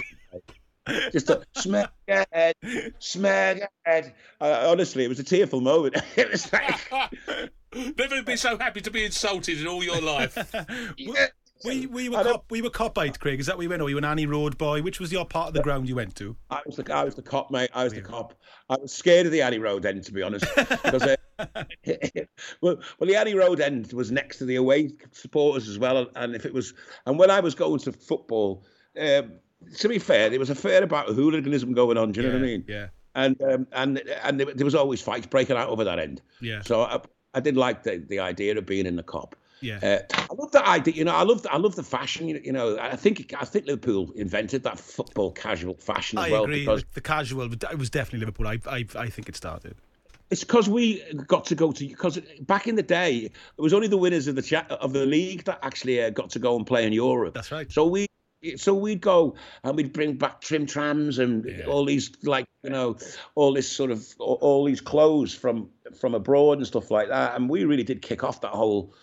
To, 0.87 1.11
just 1.11 1.29
a 1.29 1.41
smack 1.55 1.91
head, 2.07 2.55
smack 2.99 3.71
head. 3.85 4.13
Uh, 4.39 4.67
honestly, 4.67 5.03
it 5.03 5.07
was 5.07 5.19
a 5.19 5.23
tearful 5.23 5.61
moment. 5.61 5.95
it 6.15 6.31
was 6.31 6.51
like 6.53 6.79
never 7.97 8.23
been 8.23 8.37
so 8.37 8.57
happy 8.57 8.81
to 8.81 8.91
be 8.91 9.03
insulted 9.03 9.59
in 9.59 9.67
all 9.67 9.83
your 9.83 10.01
life. 10.01 10.37
yeah, 10.97 11.27
Were 11.63 11.71
we 11.71 11.87
were 11.87 12.01
you 12.01 12.15
a 12.15 12.23
Kop? 12.23 12.43
Were 12.49 12.57
you 12.57 12.65
a 12.65 12.71
Kopite, 12.71 13.19
Craig? 13.19 13.39
Is 13.39 13.47
that 13.47 13.57
where 13.57 13.63
you 13.63 13.69
went, 13.69 13.81
or 13.81 13.85
were 13.85 13.89
you 13.89 13.97
an 13.97 14.05
Annie 14.05 14.27
Road 14.27 14.57
boy? 14.57 14.81
Which 14.81 14.99
was 14.99 15.11
your 15.11 15.25
part 15.25 15.49
of 15.49 15.53
the 15.53 15.63
ground 15.63 15.89
you 15.89 15.95
went 15.95 16.15
to? 16.15 16.35
I 16.49 16.61
was 16.65 16.75
the 16.75 16.93
I 16.93 17.03
was 17.03 17.15
the 17.15 17.23
Kop, 17.23 17.51
mate. 17.51 17.69
I 17.73 17.83
was 17.83 17.93
the 17.93 18.01
Kop. 18.01 18.31
I 18.69 18.77
was 18.77 18.91
scared 18.91 19.25
of 19.25 19.31
the 19.31 19.41
Annie 19.41 19.59
Road 19.59 19.85
end, 19.85 20.03
to 20.05 20.11
be 20.11 20.21
honest, 20.21 20.45
because 20.55 21.03
uh, 21.03 21.15
well, 22.61 22.77
well, 22.99 23.07
the 23.07 23.15
Annie 23.15 23.35
Road 23.35 23.59
end 23.59 23.91
was 23.93 24.11
next 24.11 24.37
to 24.37 24.45
the 24.45 24.55
away 24.55 24.91
supporters 25.11 25.67
as 25.67 25.77
well, 25.77 26.07
and 26.15 26.35
if 26.35 26.45
it 26.45 26.53
was, 26.53 26.73
and 27.05 27.17
when 27.19 27.31
I 27.31 27.39
was 27.39 27.55
going 27.55 27.79
to 27.79 27.91
football, 27.91 28.63
um, 28.99 29.33
to 29.77 29.87
be 29.89 29.99
fair, 29.99 30.29
there 30.29 30.39
was 30.39 30.49
a 30.49 30.55
fair 30.55 30.83
about 30.83 31.07
hooliganism 31.07 31.73
going 31.73 31.97
on. 31.97 32.11
Do 32.11 32.21
you 32.21 32.27
know 32.27 32.33
what 32.33 32.41
I 32.43 32.45
mean? 32.45 32.65
Yeah. 32.67 32.87
And 33.15 33.41
um, 33.41 33.67
and 33.71 33.99
and 34.23 34.39
there 34.39 34.65
was 34.65 34.75
always 34.75 35.01
fights 35.01 35.25
breaking 35.27 35.55
out 35.57 35.69
over 35.69 35.83
that 35.83 35.99
end. 35.99 36.21
Yeah. 36.41 36.61
So 36.61 36.81
I, 36.83 36.99
I 37.33 37.39
did 37.39 37.55
like 37.57 37.83
the, 37.83 37.97
the 37.97 38.19
idea 38.19 38.57
of 38.57 38.65
being 38.65 38.85
in 38.85 38.95
the 38.97 39.03
Kop. 39.03 39.33
Yeah. 39.61 39.79
Uh, 39.81 40.15
I 40.29 40.33
love 40.37 40.51
the 40.51 40.67
idea. 40.67 40.93
You 40.93 41.05
know, 41.05 41.15
I 41.15 41.23
love 41.23 41.41
the, 41.43 41.51
I 41.51 41.57
love 41.57 41.75
the 41.75 41.83
fashion. 41.83 42.27
You 42.27 42.51
know, 42.51 42.77
I 42.77 42.95
think 42.97 43.33
I 43.39 43.45
think 43.45 43.67
Liverpool 43.67 44.11
invented 44.15 44.63
that 44.63 44.77
football 44.79 45.31
casual 45.31 45.75
fashion 45.75 46.19
as 46.19 46.25
I 46.25 46.31
well 46.31 46.43
agree. 46.43 46.59
because 46.59 46.83
The 46.93 47.01
casual, 47.01 47.51
it 47.51 47.77
was 47.79 47.89
definitely 47.89 48.19
Liverpool. 48.19 48.47
I, 48.47 48.59
I, 48.69 48.85
I 48.97 49.09
think 49.09 49.29
it 49.29 49.35
started. 49.37 49.75
it's 50.29 50.43
because 50.43 50.67
we 50.67 51.01
got 51.27 51.45
to 51.45 51.55
go 51.55 51.71
to 51.71 51.87
because 51.87 52.19
back 52.41 52.67
in 52.67 52.75
the 52.75 52.83
day 52.83 53.17
it 53.57 53.61
was 53.61 53.73
only 53.73 53.87
the 53.87 53.97
winners 53.97 54.27
of 54.27 54.35
the 54.35 54.41
cha- 54.41 54.67
of 54.69 54.91
the 54.91 55.05
league 55.05 55.45
that 55.45 55.59
actually 55.63 56.03
uh, 56.03 56.09
got 56.09 56.29
to 56.31 56.39
go 56.39 56.57
and 56.57 56.67
play 56.67 56.85
in 56.85 56.91
Europe. 56.91 57.33
That's 57.33 57.51
right. 57.51 57.71
So 57.71 57.85
we 57.87 58.07
so 58.57 58.73
we'd 58.73 59.01
go 59.01 59.35
and 59.63 59.75
we'd 59.75 59.93
bring 59.93 60.15
back 60.17 60.41
Trimm 60.41 60.67
Trabs 60.67 61.19
and 61.19 61.45
all 61.65 61.85
these 61.85 62.11
like 62.23 62.45
you 62.63 62.69
know 62.69 62.97
all 63.35 63.53
this 63.53 63.71
sort 63.71 63.91
of 63.91 64.05
all, 64.19 64.37
all 64.41 64.65
these 64.65 64.81
clothes 64.81 65.33
from 65.33 65.69
from 65.99 66.13
abroad 66.15 66.57
and 66.59 66.67
stuff 66.67 66.91
like 66.91 67.09
that. 67.09 67.35
And 67.35 67.49
we 67.49 67.63
really 67.65 67.83
did 67.83 68.01
kick 68.01 68.23
off 68.23 68.41
that 68.41 68.51
whole 68.51 68.93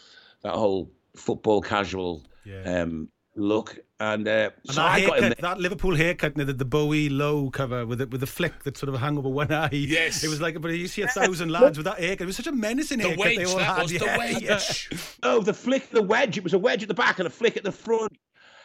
that 0.42 0.54
whole 0.54 0.90
football 1.16 1.60
casual 1.60 2.24
Yeah. 2.44 2.82
um, 2.82 3.08
look. 3.36 3.78
And, 4.00 4.26
uh, 4.26 4.50
And 4.66 4.74
so 4.74 4.80
that 4.82 4.90
I 4.90 5.00
got 5.06 5.16
in 5.18 5.22
haircut, 5.22 5.38
there. 5.40 5.50
that 5.54 5.60
Liverpool 5.60 5.94
haircut, 5.94 6.34
the, 6.34 6.44
the 6.46 6.64
Bowie 6.64 7.08
low 7.08 7.50
cover 7.50 7.86
with 7.86 8.00
the, 8.00 8.08
with 8.08 8.20
the 8.20 8.26
flick 8.26 8.64
that 8.64 8.76
sort 8.76 8.92
of 8.92 8.98
hung 9.00 9.16
over 9.16 9.28
one 9.28 9.52
eye. 9.52 9.68
Yes. 9.70 10.24
It 10.24 10.28
was 10.28 10.40
like, 10.40 10.60
but 10.60 10.72
you 10.72 10.88
see 10.88 11.02
a 11.02 11.06
thousand 11.06 11.50
lads 11.52 11.78
with 11.78 11.84
that 11.84 12.00
haircut. 12.00 12.22
It 12.22 12.26
was 12.26 12.34
such 12.36 12.48
a 12.48 12.52
menacing 12.52 12.98
The 12.98 13.04
haircut 13.10 13.24
wedge, 13.24 13.36
they 13.36 13.44
all 13.44 13.58
that 13.58 13.64
had. 13.64 13.82
was 13.82 13.92
the 13.92 14.04
wedge. 14.18 15.16
Oh, 15.22 15.40
the 15.40 15.54
flick, 15.54 15.88
the 15.90 16.02
wedge. 16.02 16.36
It 16.36 16.42
was 16.42 16.52
a 16.52 16.58
wedge 16.58 16.82
at 16.82 16.88
the 16.88 16.94
back 16.94 17.20
and 17.20 17.28
a 17.28 17.30
flick 17.30 17.56
at 17.56 17.62
the 17.62 17.70
front. 17.70 18.12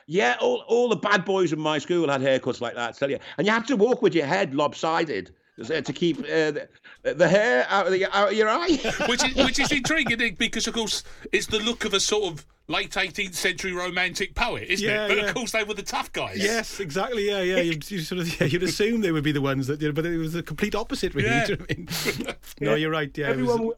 Yeah, 0.07 0.37
all, 0.39 0.63
all 0.67 0.87
the 0.87 0.95
bad 0.95 1.25
boys 1.25 1.51
in 1.51 1.59
my 1.59 1.77
school 1.79 2.09
had 2.09 2.21
haircuts 2.21 2.61
like 2.61 2.75
that. 2.75 2.89
I 2.89 2.91
tell 2.93 3.11
you, 3.11 3.19
and 3.37 3.45
you 3.45 3.51
have 3.53 3.67
to 3.67 3.75
walk 3.75 4.01
with 4.01 4.15
your 4.15 4.25
head 4.25 4.55
lopsided 4.55 5.31
to 5.57 5.93
keep 5.93 6.19
uh, 6.19 6.51
the, 7.03 7.13
the 7.15 7.27
hair 7.27 7.65
out 7.69 7.87
of, 7.87 7.91
the, 7.91 8.05
out 8.15 8.29
of 8.29 8.33
your 8.37 8.47
eye. 8.47 8.79
which 9.09 9.23
is 9.23 9.35
which 9.35 9.59
is 9.59 9.71
intriguing 9.71 10.17
Nick, 10.19 10.37
because 10.37 10.67
of 10.67 10.73
course 10.73 11.03
it's 11.33 11.47
the 11.47 11.59
look 11.59 11.83
of 11.83 11.93
a 11.93 11.99
sort 11.99 12.31
of 12.31 12.45
late 12.69 12.91
18th 12.91 13.33
century 13.33 13.71
romantic 13.73 14.35
poet, 14.35 14.63
isn't 14.69 14.87
Yeah, 14.87 15.05
it? 15.05 15.09
But 15.09 15.17
yeah. 15.17 15.23
of 15.25 15.35
course 15.35 15.51
they 15.51 15.63
were 15.63 15.73
the 15.73 15.83
tough 15.83 16.11
guys. 16.13 16.37
Yes, 16.37 16.79
exactly. 16.79 17.27
Yeah, 17.27 17.41
yeah. 17.41 17.57
You, 17.61 17.79
you 17.87 17.99
sort 17.99 18.21
of, 18.21 18.41
yeah, 18.41 18.47
you'd 18.47 18.63
assume 18.63 19.01
they 19.01 19.11
would 19.11 19.23
be 19.23 19.31
the 19.31 19.41
ones 19.41 19.67
that, 19.67 19.81
you 19.81 19.87
know, 19.87 19.93
but 19.93 20.05
it 20.05 20.17
was 20.17 20.33
the 20.33 20.43
complete 20.43 20.75
opposite, 20.75 21.15
really. 21.15 21.29
Yeah. 21.29 21.45
do 21.45 21.51
you 21.53 21.57
know 21.57 21.65
what 21.65 21.71
I 21.71 22.27
mean? 22.27 22.35
no, 22.61 22.75
you're 22.75 22.91
right. 22.91 23.17
Yeah, 23.17 23.27
it 23.27 23.31
Everyone 23.31 23.59
was, 23.59 23.75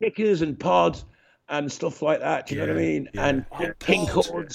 with 0.00 0.14
kickers 0.14 0.42
and 0.42 0.58
pod 0.58 1.00
and 1.48 1.70
stuff 1.70 2.00
like 2.00 2.20
that. 2.20 2.46
Do 2.46 2.54
you 2.54 2.60
know 2.60 2.68
what 2.68 2.76
I 2.76 2.80
mean? 2.80 3.08
yeah. 3.12 3.26
And 3.26 3.44
Oh, 3.52 3.72
pink 3.80 4.08
pod. 4.08 4.54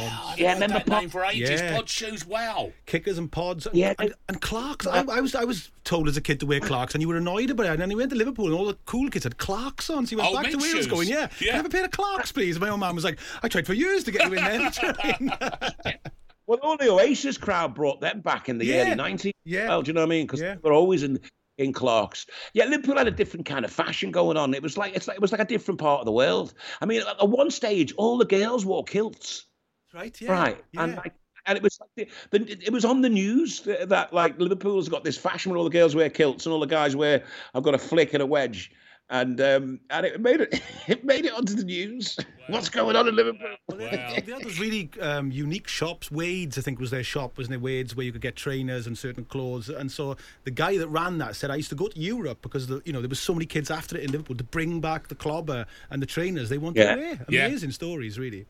Cords. 0.00 0.38
Yeah, 0.40 0.48
heard 0.48 0.54
remember 0.62 0.74
that 0.78 0.86
Pod- 0.86 1.00
name 1.02 1.08
for 1.10 1.24
ages. 1.24 1.60
Yeah. 1.60 1.74
Pod 1.76 1.88
shoes. 1.88 2.26
Wow. 2.26 2.72
kickers 2.86 3.18
and 3.18 3.30
pods. 3.30 3.66
And, 3.66 3.76
Yeah, 3.76 3.94
and, 3.98 4.10
they- 4.10 4.14
and 4.28 4.40
Clarks. 4.40 4.86
I, 4.86 5.00
I 5.02 5.20
was 5.20 5.34
I 5.34 5.44
was 5.44 5.70
told 5.84 6.08
as 6.08 6.16
a 6.16 6.20
kid 6.20 6.40
to 6.40 6.46
wear 6.46 6.60
Clarks, 6.60 6.94
and 6.94 7.02
you 7.02 7.08
were 7.08 7.16
annoyed 7.16 7.50
about 7.50 7.66
it. 7.66 7.70
And 7.72 7.80
then 7.82 7.90
you 7.90 7.96
went 7.96 8.10
to 8.10 8.16
Liverpool, 8.16 8.46
and 8.46 8.54
all 8.54 8.66
the 8.66 8.76
cool 8.86 9.08
kids 9.10 9.24
had 9.24 9.38
Clarks 9.38 9.90
on. 9.90 10.06
So 10.06 10.12
you 10.12 10.18
went 10.18 10.30
Oh, 10.30 10.34
back 10.34 10.44
to 10.46 10.50
men's 10.52 10.62
Wales, 10.62 10.74
shoes. 10.74 10.86
going, 10.86 11.08
"Yeah, 11.08 11.28
Yeah. 11.40 11.46
can 11.46 11.48
I 11.52 11.56
have 11.56 11.66
a 11.66 11.70
pair 11.70 11.84
of 11.84 11.90
Clarks, 11.90 12.32
please?" 12.32 12.58
My 12.58 12.68
old 12.70 12.80
man 12.80 12.94
was 12.94 13.04
like, 13.04 13.18
"I 13.42 13.48
tried 13.48 13.66
for 13.66 13.74
years 13.74 14.04
to 14.04 14.10
get 14.10 14.28
you 14.30 14.34
in 14.36 14.44
there." 14.44 14.70
Do 14.70 14.86
you 14.86 14.88
know 14.88 14.94
what 14.94 15.04
I 15.04 15.90
mean? 15.90 15.98
Well, 16.46 16.58
all 16.62 16.76
the 16.76 16.90
Oasis 16.90 17.38
crowd 17.38 17.74
brought 17.74 18.00
them 18.00 18.20
back 18.20 18.48
in 18.48 18.58
the 18.58 18.66
Yeah, 18.66 18.82
early 18.82 18.94
90s. 18.96 19.32
yeah. 19.44 19.68
Well, 19.68 19.82
do 19.82 19.90
you 19.90 19.92
know 19.94 20.00
what 20.00 20.06
I 20.06 20.10
mean? 20.10 20.26
Because 20.26 20.40
Yeah. 20.40 20.54
they 20.54 20.60
were 20.68 20.72
always 20.74 21.02
in 21.02 21.20
in 21.58 21.72
Clark's. 21.72 22.26
Yeah, 22.54 22.64
Liverpool 22.64 22.96
had 22.96 23.06
a 23.06 23.10
different 23.12 23.44
kind 23.46 23.64
of 23.64 23.70
fashion 23.70 24.10
going 24.10 24.36
on. 24.38 24.52
It 24.54 24.62
was 24.62 24.76
like 24.76 24.96
it's 24.96 25.06
like 25.06 25.16
it 25.16 25.20
was 25.20 25.32
like 25.32 25.40
a 25.40 25.44
different 25.44 25.78
part 25.78 26.00
of 26.00 26.06
the 26.06 26.12
world. 26.12 26.54
I 26.80 26.86
mean, 26.86 27.02
at 27.02 27.08
at 27.20 27.28
one 27.28 27.50
stage, 27.50 27.92
all 27.96 28.18
the 28.18 28.24
girls 28.24 28.64
wore 28.64 28.82
kilts, 28.84 29.46
right? 29.94 30.20
Yeah. 30.20 30.32
right? 30.32 30.64
Yeah. 30.72 30.84
And 30.84 30.96
like, 30.96 31.14
and 31.46 31.56
it 31.56 31.62
was 31.62 31.78
like 31.80 32.08
the, 32.30 32.38
the, 32.38 32.52
it 32.64 32.72
was 32.72 32.84
on 32.84 33.00
the 33.02 33.08
news 33.08 33.60
that, 33.62 33.88
that 33.88 34.12
like 34.12 34.38
Liverpool's 34.38 34.88
got 34.88 35.02
this 35.04 35.18
fashion 35.18 35.50
where 35.50 35.58
all 35.58 35.64
the 35.64 35.70
girls 35.70 35.94
wear 35.94 36.08
kilts 36.08 36.46
and 36.46 36.52
all 36.52 36.60
the 36.60 36.66
guys 36.66 36.94
wear 36.94 37.24
I've 37.54 37.62
got 37.64 37.74
a 37.74 37.78
flick 37.78 38.14
and 38.14 38.22
a 38.22 38.26
wedge. 38.26 38.70
And 39.10 39.40
um, 39.42 39.80
and 39.90 40.06
it 40.06 40.20
made 40.22 40.40
it 40.40 40.62
it 40.88 41.04
made 41.04 41.26
it 41.26 41.32
onto 41.34 41.54
the 41.54 41.64
news. 41.64 42.16
What's 42.46 42.70
going 42.70 42.96
on 42.96 43.08
in 43.08 43.14
Liverpool? 43.16 43.56
Well, 43.68 43.76
they, 43.76 43.88
had, 43.88 44.24
they 44.24 44.32
had 44.32 44.42
those 44.42 44.58
really 44.58 44.88
um, 45.02 45.30
unique 45.30 45.68
shops. 45.68 46.10
Wade's, 46.10 46.56
I 46.56 46.62
think, 46.62 46.78
was 46.80 46.90
their 46.90 47.04
shop, 47.04 47.36
wasn't 47.36 47.56
it? 47.56 47.60
Wade's, 47.60 47.94
where 47.94 48.06
you 48.06 48.12
could 48.12 48.22
get 48.22 48.36
trainers 48.36 48.86
and 48.86 48.96
certain 48.96 49.24
clothes. 49.26 49.68
And 49.68 49.92
so 49.92 50.16
the 50.44 50.50
guy 50.50 50.78
that 50.78 50.88
ran 50.88 51.18
that 51.18 51.36
said, 51.36 51.50
I 51.50 51.56
used 51.56 51.68
to 51.70 51.74
go 51.74 51.88
to 51.88 51.98
Europe 52.00 52.38
because 52.40 52.68
the, 52.68 52.80
you 52.86 52.92
know 52.92 53.00
there 53.00 53.08
was 53.08 53.20
so 53.20 53.34
many 53.34 53.44
kids 53.44 53.70
after 53.70 53.96
it 53.98 54.04
in 54.04 54.12
Liverpool 54.12 54.36
to 54.36 54.44
bring 54.44 54.80
back 54.80 55.08
the 55.08 55.14
clobber 55.14 55.66
and 55.90 56.00
the 56.00 56.06
trainers 56.06 56.48
they 56.48 56.56
wanted 56.58 56.78
Yeah. 56.80 56.94
to 56.94 57.00
wear. 57.00 57.26
Yeah. 57.28 57.46
Amazing 57.46 57.72
stories, 57.72 58.18
really. 58.18 58.46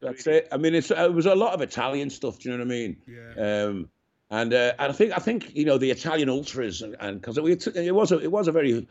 That's 0.00 0.26
it. 0.26 0.48
I 0.52 0.56
mean, 0.56 0.74
it's 0.74 0.90
it 0.90 1.12
was 1.12 1.26
a 1.26 1.34
lot 1.34 1.54
of 1.54 1.60
Italian 1.60 2.10
stuff. 2.10 2.38
Do 2.38 2.48
you 2.48 2.56
know 2.56 2.64
what 2.64 2.70
I 2.70 2.76
mean? 2.76 2.96
Yeah. 3.06 3.64
Um, 3.64 3.88
and 4.30 4.52
uh, 4.52 4.74
and 4.78 4.92
I 4.92 4.92
think 4.92 5.12
I 5.12 5.18
think 5.18 5.54
you 5.54 5.64
know 5.64 5.78
the 5.78 5.90
Italian 5.90 6.28
ultras 6.28 6.82
and 6.82 7.20
because 7.20 7.38
it, 7.38 7.66
it 7.76 7.94
was 7.94 8.12
a 8.12 8.18
it 8.18 8.30
was 8.30 8.48
a 8.48 8.52
very 8.52 8.86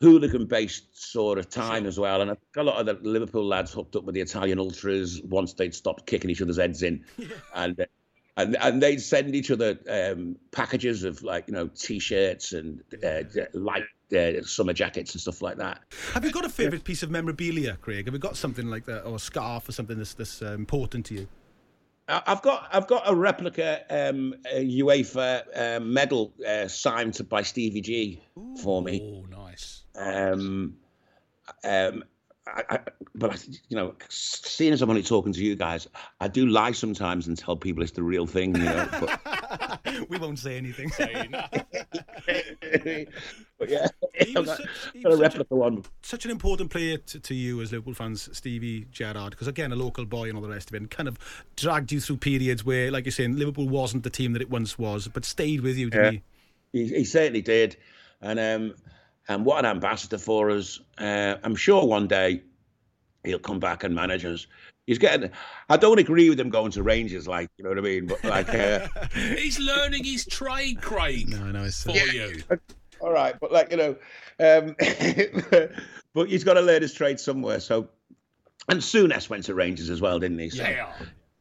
hooligan 0.00 0.46
based 0.46 0.98
sort 0.98 1.38
of 1.38 1.50
time 1.50 1.86
as 1.86 1.98
well. 2.00 2.22
And 2.22 2.30
I 2.30 2.34
think 2.34 2.56
a 2.56 2.62
lot 2.62 2.80
of 2.80 2.86
the 2.86 3.08
Liverpool 3.08 3.46
lads 3.46 3.72
hooked 3.72 3.96
up 3.96 4.04
with 4.04 4.14
the 4.14 4.22
Italian 4.22 4.58
ultras 4.58 5.20
once 5.22 5.52
they'd 5.52 5.74
stopped 5.74 6.06
kicking 6.06 6.30
each 6.30 6.42
other's 6.42 6.58
heads 6.58 6.82
in, 6.82 7.04
and. 7.54 7.86
And, 8.36 8.56
and 8.56 8.82
they'd 8.82 9.00
send 9.00 9.34
each 9.34 9.50
other 9.50 9.78
um, 9.88 10.36
packages 10.50 11.04
of 11.04 11.22
like 11.22 11.48
you 11.48 11.54
know 11.54 11.68
t-shirts 11.68 12.52
and 12.52 12.82
uh, 13.04 13.22
light 13.52 13.84
uh, 14.16 14.42
summer 14.42 14.72
jackets 14.72 15.14
and 15.14 15.20
stuff 15.20 15.42
like 15.42 15.56
that. 15.58 15.80
Have 16.14 16.24
you 16.24 16.32
got 16.32 16.44
a 16.44 16.48
favourite 16.48 16.84
piece 16.84 17.02
of 17.02 17.10
memorabilia, 17.10 17.76
Craig? 17.80 18.06
Have 18.06 18.14
you 18.14 18.20
got 18.20 18.36
something 18.36 18.66
like 18.68 18.86
that, 18.86 19.02
or 19.04 19.16
a 19.16 19.18
scarf, 19.18 19.68
or 19.68 19.72
something 19.72 19.98
that's, 19.98 20.14
that's 20.14 20.42
uh, 20.42 20.52
important 20.54 21.06
to 21.06 21.14
you? 21.14 21.28
I've 22.08 22.42
got 22.42 22.68
I've 22.72 22.88
got 22.88 23.08
a 23.08 23.14
replica 23.14 23.82
um, 23.88 24.34
a 24.50 24.80
UEFA 24.80 25.42
uh, 25.54 25.80
medal 25.80 26.32
uh, 26.46 26.66
signed 26.66 27.20
by 27.28 27.42
Stevie 27.42 27.80
G 27.80 28.22
for 28.62 28.82
me. 28.82 29.00
Oh, 29.00 29.26
nice. 29.26 29.82
Um, 29.94 30.76
um, 31.62 32.04
I, 32.54 32.62
I, 32.68 32.78
but 33.14 33.32
I, 33.32 33.36
you 33.68 33.76
know, 33.76 33.94
seeing 34.08 34.72
as 34.72 34.82
I'm 34.82 34.90
only 34.90 35.02
talking 35.02 35.32
to 35.32 35.42
you 35.44 35.54
guys, 35.56 35.86
I 36.20 36.28
do 36.28 36.46
lie 36.46 36.72
sometimes 36.72 37.26
and 37.28 37.36
tell 37.38 37.56
people 37.56 37.82
it's 37.82 37.92
the 37.92 38.02
real 38.02 38.26
thing. 38.26 38.56
You 38.56 38.64
know, 38.64 38.88
but, 39.00 39.80
we 40.08 40.18
won't 40.18 40.38
say 40.38 40.56
anything. 40.56 40.90
but 43.58 43.68
yeah, 43.68 43.86
He 44.20 44.34
was 44.36 44.46
got, 44.46 44.56
such- 44.56 44.66
he 44.94 45.04
was 45.06 45.18
such 45.18 45.34
a- 45.36 45.82
such 46.02 46.24
an 46.24 46.30
important 46.30 46.70
player 46.70 46.96
to, 46.98 47.20
to 47.20 47.34
you 47.34 47.60
as 47.60 47.72
Liverpool 47.72 47.94
fans, 47.94 48.28
Stevie 48.32 48.86
Gerrard, 48.90 49.30
because 49.30 49.48
again, 49.48 49.72
a 49.72 49.76
local 49.76 50.04
boy 50.04 50.28
and 50.28 50.36
all 50.36 50.42
the 50.42 50.48
rest 50.48 50.70
of 50.70 50.74
it, 50.74 50.78
and 50.78 50.90
kind 50.90 51.08
of 51.08 51.18
dragged 51.56 51.92
you 51.92 52.00
through 52.00 52.16
periods 52.18 52.64
where, 52.64 52.90
like 52.90 53.04
you're 53.04 53.12
saying, 53.12 53.36
Liverpool 53.36 53.68
wasn't 53.68 54.02
the 54.02 54.10
team 54.10 54.32
that 54.32 54.42
it 54.42 54.50
once 54.50 54.78
was, 54.78 55.08
but 55.08 55.24
stayed 55.24 55.60
with 55.60 55.76
you, 55.76 55.90
didn't 55.90 56.22
He, 56.72 56.88
he 56.88 57.04
certainly 57.04 57.42
did, 57.42 57.76
and 58.20 58.38
um, 58.40 58.74
and 59.30 59.44
what 59.44 59.60
an 59.60 59.64
ambassador 59.70 60.18
for 60.18 60.50
us. 60.50 60.80
Uh, 60.98 61.36
I'm 61.44 61.54
sure 61.54 61.86
one 61.86 62.08
day 62.08 62.42
he'll 63.22 63.38
come 63.38 63.60
back 63.60 63.84
and 63.84 63.94
manage 63.94 64.24
us. 64.24 64.46
He's 64.86 64.98
getting. 64.98 65.30
I 65.68 65.76
don't 65.76 66.00
agree 66.00 66.28
with 66.28 66.40
him 66.40 66.50
going 66.50 66.72
to 66.72 66.82
Rangers, 66.82 67.28
like 67.28 67.48
you 67.56 67.62
know 67.62 67.70
what 67.70 67.78
I 67.78 67.82
mean, 67.82 68.06
but 68.06 68.24
like. 68.24 68.48
Uh, 68.48 68.88
He's 69.14 69.60
learning 69.60 70.02
his 70.04 70.26
trade, 70.26 70.82
Craig. 70.82 71.28
he? 71.28 71.34
No, 71.36 71.44
no, 71.52 71.62
it's 71.64 71.84
For 71.84 71.92
you. 71.92 72.42
all 73.00 73.12
right, 73.12 73.36
but 73.40 73.52
like 73.52 73.70
you 73.70 73.76
know, 73.76 73.96
um, 74.40 74.74
but 76.12 76.28
he's 76.28 76.42
got 76.42 76.54
to 76.54 76.60
learn 76.60 76.82
his 76.82 76.92
trade 76.92 77.20
somewhere. 77.20 77.60
So, 77.60 77.88
and 78.68 78.80
Souness 78.80 79.28
went 79.30 79.44
to 79.44 79.54
Rangers 79.54 79.90
as 79.90 80.00
well, 80.00 80.18
didn't 80.18 80.40
he? 80.40 80.50
So, 80.50 80.64
Yeah. 80.64 80.92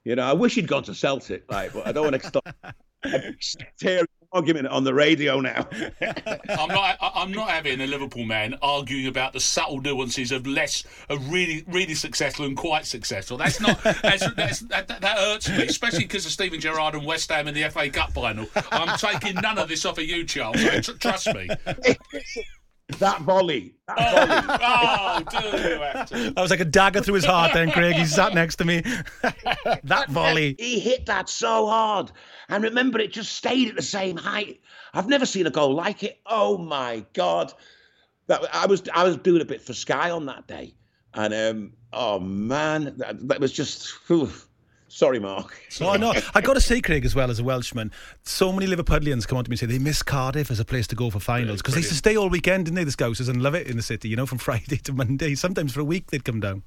you 0.04 0.16
know, 0.16 0.24
I 0.26 0.34
wish 0.34 0.54
he'd 0.54 0.68
gone 0.68 0.84
to 0.84 0.94
Celtic, 0.94 1.52
like, 1.52 1.74
but 1.74 1.88
I 1.88 1.92
don't 1.92 2.04
want 2.12 2.22
to 2.22 2.28
stop 2.28 2.48
a 3.04 3.34
sectarian 3.40 4.06
argument 4.32 4.68
on 4.68 4.84
the 4.84 4.94
radio 4.94 5.40
now. 5.40 5.68
I'm 6.50 6.70
not. 6.70 6.98
I'm 7.02 7.32
not 7.32 7.50
having 7.50 7.82
a 7.82 7.88
Liverpool 7.88 8.26
man 8.26 8.56
arguing 8.62 9.08
about 9.08 9.34
the 9.34 9.40
subtle 9.40 9.82
nuances 9.82 10.32
of 10.32 10.46
less, 10.46 10.84
of 11.10 11.32
really, 11.32 11.64
really 11.68 11.96
successful 11.96 12.46
and 12.46 12.56
quite 12.56 12.86
successful. 12.86 13.38
That's 13.38 13.60
not. 13.60 13.82
That's, 13.84 14.34
that's, 14.36 14.60
that, 14.62 14.88
that, 14.88 15.02
that 15.02 15.18
hurts 15.18 15.50
me, 15.50 15.64
especially 15.64 16.06
because 16.06 16.26
of 16.26 16.32
Stephen 16.32 16.60
Gerrard 16.60 16.96
and 16.96 17.06
West 17.06 17.32
Ham 17.32 17.48
in 17.48 17.54
the 17.54 17.70
FA 17.70 17.90
Cup 17.90 18.12
final. 18.12 18.48
I'm 18.72 18.98
taking 18.98 19.36
none 19.36 19.58
of 19.58 19.68
this 19.68 19.86
off 19.86 19.98
of 19.98 20.06
you, 20.06 20.24
Charles. 20.26 20.62
so 20.62 20.80
tr- 20.80 20.98
trust 20.98 21.34
me. 21.34 21.50
That 22.98 23.22
volley, 23.22 23.76
that 23.88 23.98
volley. 23.98 24.58
Oh, 24.62 25.24
do 25.30 25.38
you 25.48 25.80
have 25.80 26.10
to? 26.10 26.32
That 26.32 26.42
was 26.42 26.52
like 26.52 26.60
a 26.60 26.66
dagger 26.66 27.02
through 27.02 27.16
his 27.16 27.26
heart 27.26 27.54
then, 27.54 27.72
Craig. 27.72 27.96
He 27.96 28.06
sat 28.06 28.34
next 28.34 28.56
to 28.58 28.66
me. 28.66 28.82
that 29.84 30.06
volley. 30.10 30.56
He 30.58 30.80
hit 30.80 31.06
that 31.06 31.30
so 31.30 31.68
hard. 31.68 32.12
And 32.50 32.64
remember, 32.64 33.00
it 33.00 33.12
just 33.14 33.34
stayed 33.34 33.70
at 33.70 33.76
the 33.76 33.82
same 33.82 34.18
height. 34.18 34.62
I've 34.94 35.08
never 35.08 35.26
seen 35.26 35.46
a 35.48 35.52
goal 35.52 35.74
like 35.74 36.04
it. 36.04 36.20
Oh 36.26 36.58
my 36.58 37.06
God. 37.14 37.54
That 38.28 38.44
I 38.54 38.66
was 38.66 38.84
I 38.94 39.04
was 39.04 39.18
doing 39.18 39.42
a 39.42 39.46
bit 39.46 39.62
for 39.62 39.74
Sky 39.74 40.10
on 40.12 40.26
that 40.26 40.48
day. 40.48 40.74
and 41.14 41.34
um, 41.34 41.74
oh 41.94 42.20
man, 42.20 42.96
that, 42.98 43.28
that 43.28 43.40
was 43.40 43.52
just. 43.52 43.94
Oof. 44.12 44.49
Sorry, 44.90 45.20
Mark. 45.20 45.56
Oh 45.82 45.96
no, 45.96 46.14
I 46.36 46.42
got 46.42 46.56
to 46.56 46.62
say, 46.62 46.82
Craig, 46.82 47.06
as 47.06 47.16
well 47.16 47.30
as 47.32 47.40
a 47.40 47.44
Welshman, 47.44 47.92
so 48.24 48.52
many 48.52 48.68
Liverpudlians 48.68 49.28
come 49.28 49.38
on 49.38 49.44
to 49.46 49.50
me 49.50 49.54
and 49.54 49.60
say 49.60 49.66
they 49.66 49.80
miss 49.80 50.04
Cardiff 50.04 50.52
as 50.52 50.60
a 50.60 50.66
place 50.66 50.88
to 50.88 50.96
go 50.96 51.10
for 51.10 51.20
finals 51.20 51.62
because 51.62 51.76
they 51.76 51.80
used 51.82 51.92
to 51.92 51.96
stay 51.98 52.18
all 52.18 52.28
weekend, 52.30 52.66
didn't 52.66 52.76
they, 52.76 52.84
the 52.84 52.92
Scousers, 52.92 53.30
and 53.30 53.42
love 53.42 53.56
it 53.56 53.68
in 53.68 53.78
the 53.78 53.84
city. 53.84 54.10
You 54.10 54.16
know, 54.18 54.26
from 54.26 54.38
Friday 54.50 54.78
to 54.78 54.92
Monday. 54.94 55.36
Sometimes 55.36 55.74
for 55.74 55.80
a 55.80 55.86
week 55.86 56.12
they'd 56.12 56.26
come 56.26 56.40
down. 56.40 56.64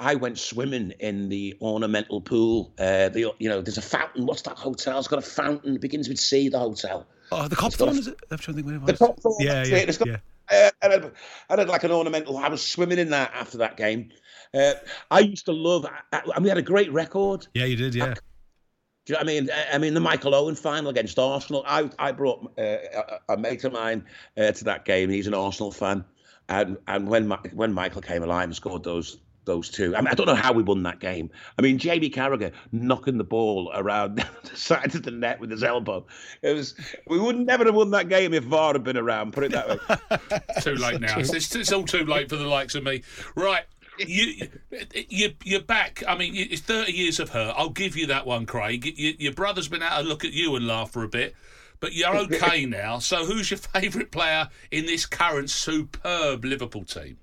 I 0.00 0.14
went 0.14 0.38
swimming 0.38 0.92
in 1.00 1.28
the 1.28 1.56
ornamental 1.60 2.20
pool. 2.20 2.72
Uh, 2.78 3.08
the 3.08 3.32
you 3.40 3.48
know, 3.48 3.60
there's 3.60 3.78
a 3.78 3.82
fountain. 3.82 4.26
What's 4.26 4.42
that 4.42 4.56
hotel? 4.56 4.98
It's 5.00 5.08
got 5.08 5.18
a 5.18 5.22
fountain. 5.22 5.74
It 5.74 5.80
begins 5.80 6.08
with 6.08 6.20
C. 6.20 6.48
The 6.48 6.58
hotel. 6.60 7.06
Oh, 7.32 7.48
the 7.48 7.56
Copthorne, 7.56 7.98
is 7.98 8.06
it? 8.06 8.16
I'm 8.30 8.38
trying 8.38 8.56
to 8.56 8.62
think 8.62 8.66
what 8.66 8.74
it 8.76 8.80
was. 8.92 8.98
The. 8.98 9.04
Copthorne. 9.04 9.36
Yeah, 9.40 9.64
yeah, 9.64 9.76
it. 9.78 9.88
It's 9.88 9.98
got- 9.98 10.08
yeah. 10.08 10.18
Uh, 10.50 10.70
and 10.82 10.92
I, 10.92 11.10
I 11.54 11.58
had 11.58 11.68
like 11.68 11.84
an 11.84 11.90
ornamental. 11.90 12.36
I 12.38 12.48
was 12.48 12.66
swimming 12.66 12.98
in 12.98 13.10
that 13.10 13.32
after 13.34 13.58
that 13.58 13.76
game. 13.76 14.10
Uh, 14.54 14.72
I 15.10 15.20
used 15.20 15.44
to 15.46 15.52
love, 15.52 15.86
and 16.12 16.42
we 16.42 16.48
had 16.48 16.58
a 16.58 16.62
great 16.62 16.92
record. 16.92 17.46
Yeah, 17.54 17.66
you 17.66 17.76
did. 17.76 17.94
Yeah. 17.94 18.14
Do 18.14 19.12
you 19.12 19.14
know 19.14 19.18
what 19.18 19.22
I 19.22 19.24
mean? 19.26 19.50
I- 19.50 19.74
I 19.74 19.78
mean, 19.78 19.94
the 19.94 20.00
Michael 20.00 20.34
Owen 20.34 20.54
final 20.54 20.90
against 20.90 21.18
Arsenal. 21.18 21.64
I 21.66 21.90
I 21.98 22.12
brought 22.12 22.52
uh, 22.58 22.62
a, 23.28 23.34
a 23.34 23.36
mate 23.36 23.64
of 23.64 23.72
mine 23.72 24.04
uh, 24.36 24.52
to 24.52 24.64
that 24.64 24.84
game. 24.84 25.10
He's 25.10 25.26
an 25.26 25.34
Arsenal 25.34 25.72
fan, 25.72 26.04
and 26.48 26.76
and 26.86 27.08
when 27.08 27.30
when 27.30 27.72
Michael 27.72 28.02
came 28.02 28.22
alive 28.22 28.44
and 28.44 28.54
scored 28.56 28.84
those 28.84 29.18
those 29.48 29.68
two, 29.68 29.96
I 29.96 30.00
mean, 30.00 30.08
I 30.08 30.14
don't 30.14 30.26
know 30.26 30.34
how 30.36 30.52
we 30.52 30.62
won 30.62 30.84
that 30.84 31.00
game. 31.00 31.30
I 31.58 31.62
mean, 31.62 31.78
Jamie 31.78 32.10
Carragher 32.10 32.52
knocking 32.70 33.18
the 33.18 33.24
ball 33.24 33.72
around 33.74 34.18
the 34.44 34.56
side 34.56 34.94
of 34.94 35.02
the 35.02 35.10
net 35.10 35.40
with 35.40 35.50
his 35.50 35.64
elbow. 35.64 36.06
It 36.42 36.52
was 36.54 36.74
we 37.08 37.18
would 37.18 37.36
never 37.36 37.64
have 37.64 37.74
won 37.74 37.90
that 37.90 38.08
game 38.08 38.34
if 38.34 38.44
VAR 38.44 38.74
had 38.74 38.84
been 38.84 38.96
around. 38.96 39.32
Put 39.32 39.44
it 39.44 39.52
that 39.52 39.68
way. 39.68 40.38
too 40.60 40.74
late 40.74 41.00
now. 41.00 41.18
It's, 41.18 41.54
it's 41.56 41.72
all 41.72 41.84
too 41.84 42.04
late 42.04 42.28
for 42.28 42.36
the 42.36 42.46
likes 42.46 42.76
of 42.76 42.84
me. 42.84 43.02
Right. 43.34 43.64
You, 43.98 44.48
you, 45.08 45.34
you're 45.42 45.60
back. 45.60 46.04
I 46.06 46.16
mean, 46.16 46.36
it's 46.36 46.62
30 46.62 46.92
years 46.92 47.18
of 47.18 47.30
her. 47.30 47.52
I'll 47.56 47.70
give 47.70 47.96
you 47.96 48.06
that 48.06 48.26
one, 48.26 48.46
Craig. 48.46 48.84
You, 48.96 49.14
your 49.18 49.32
brother's 49.32 49.66
been 49.66 49.82
out 49.82 50.02
to 50.02 50.06
look 50.06 50.24
at 50.24 50.32
you 50.32 50.54
and 50.54 50.68
laugh 50.68 50.92
for 50.92 51.02
a 51.02 51.08
bit, 51.08 51.34
but 51.80 51.94
you're 51.94 52.16
okay 52.16 52.64
now. 52.64 53.00
So, 53.00 53.24
who's 53.24 53.50
your 53.50 53.58
favourite 53.58 54.12
player 54.12 54.50
in 54.70 54.86
this 54.86 55.04
current 55.04 55.50
superb 55.50 56.44
Liverpool 56.44 56.84
team? 56.84 57.18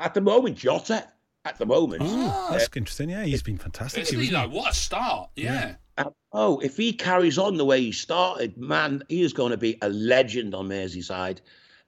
At 0.00 0.14
the 0.14 0.20
moment, 0.20 0.56
Jota. 0.56 1.11
At 1.44 1.58
the 1.58 1.66
moment. 1.66 2.02
Oh, 2.04 2.48
that's 2.52 2.68
interesting. 2.76 3.10
Yeah, 3.10 3.24
he's 3.24 3.42
been 3.42 3.58
fantastic. 3.58 4.06
He 4.06 4.12
he, 4.12 4.16
was- 4.16 4.30
though? 4.30 4.48
What 4.48 4.72
a 4.72 4.74
start. 4.74 5.30
Yeah. 5.36 5.74
Uh, 5.98 6.10
Oh, 6.34 6.58
if 6.60 6.78
he 6.78 6.94
carries 6.94 7.36
on 7.36 7.58
the 7.58 7.64
way 7.64 7.82
he 7.82 7.92
started, 7.92 8.56
man, 8.56 9.02
he 9.10 9.20
is 9.22 9.34
going 9.34 9.50
to 9.50 9.58
be 9.58 9.76
a 9.82 9.90
legend 9.90 10.54
on 10.54 10.66
Merseyside. 10.66 11.40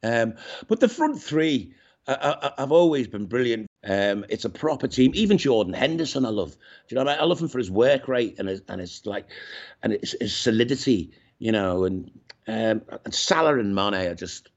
Um, 0.03 0.35
but 0.69 0.81
the 0.81 0.89
front 0.89 1.23
three 1.23 1.73
uh, 2.07 2.11
uh, 2.21 2.51
have 2.59 2.71
always 2.71 3.09
been 3.09 3.25
brilliant. 3.25 3.67
Um, 3.83 4.27
it's 4.29 4.45
a 4.45 4.51
proper 4.51 4.87
team. 4.87 5.13
Even 5.15 5.39
Jordan 5.39 5.73
Henderson, 5.73 6.27
I 6.27 6.29
love. 6.29 6.51
Do 6.51 6.57
you 6.91 6.97
know 6.97 7.05
what 7.05 7.13
I 7.13 7.15
mean? 7.15 7.23
I 7.23 7.25
love 7.25 7.41
him 7.41 7.49
for 7.49 7.57
his 7.57 7.71
work 7.71 8.07
rate 8.07 8.35
and 8.39 8.49
his, 8.49 8.61
and 8.69 8.83
his 8.83 9.01
like, 9.07 9.27
and 9.83 9.95
his, 9.95 10.15
his 10.21 10.37
solidity. 10.37 11.11
You 11.39 11.53
know, 11.53 11.85
and 11.85 12.11
um, 12.47 12.83
and 13.07 13.15
Salah 13.15 13.59
and 13.59 13.75
Mane 13.75 13.95
are 13.95 14.15
just. 14.15 14.51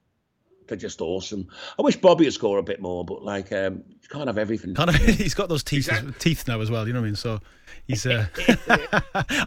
They're 0.68 0.78
just 0.78 1.02
awesome. 1.02 1.48
I 1.80 1.82
wish 1.82 1.96
Bobby 1.96 2.26
would 2.26 2.34
score 2.34 2.58
a 2.58 2.64
bit 2.64 2.82
more, 2.82 3.06
but 3.06 3.24
like, 3.24 3.52
um, 3.54 3.84
you 4.02 4.10
can't 4.10 4.28
have 4.28 4.38
everything. 4.38 4.76
Kind 4.76 4.90
of, 4.90 4.96
he's 4.98 5.34
got 5.34 5.50
those 5.50 5.64
teeth 5.64 5.88
Exactly. 5.88 6.14
teeth 6.20 6.48
now 6.48 6.60
as 6.62 6.70
well. 6.70 6.86
You 6.88 6.94
know 6.94 7.00
what 7.00 7.06
I 7.06 7.10
mean? 7.10 7.16
So 7.16 7.40
he's. 7.88 8.06
Uh, 8.06 8.26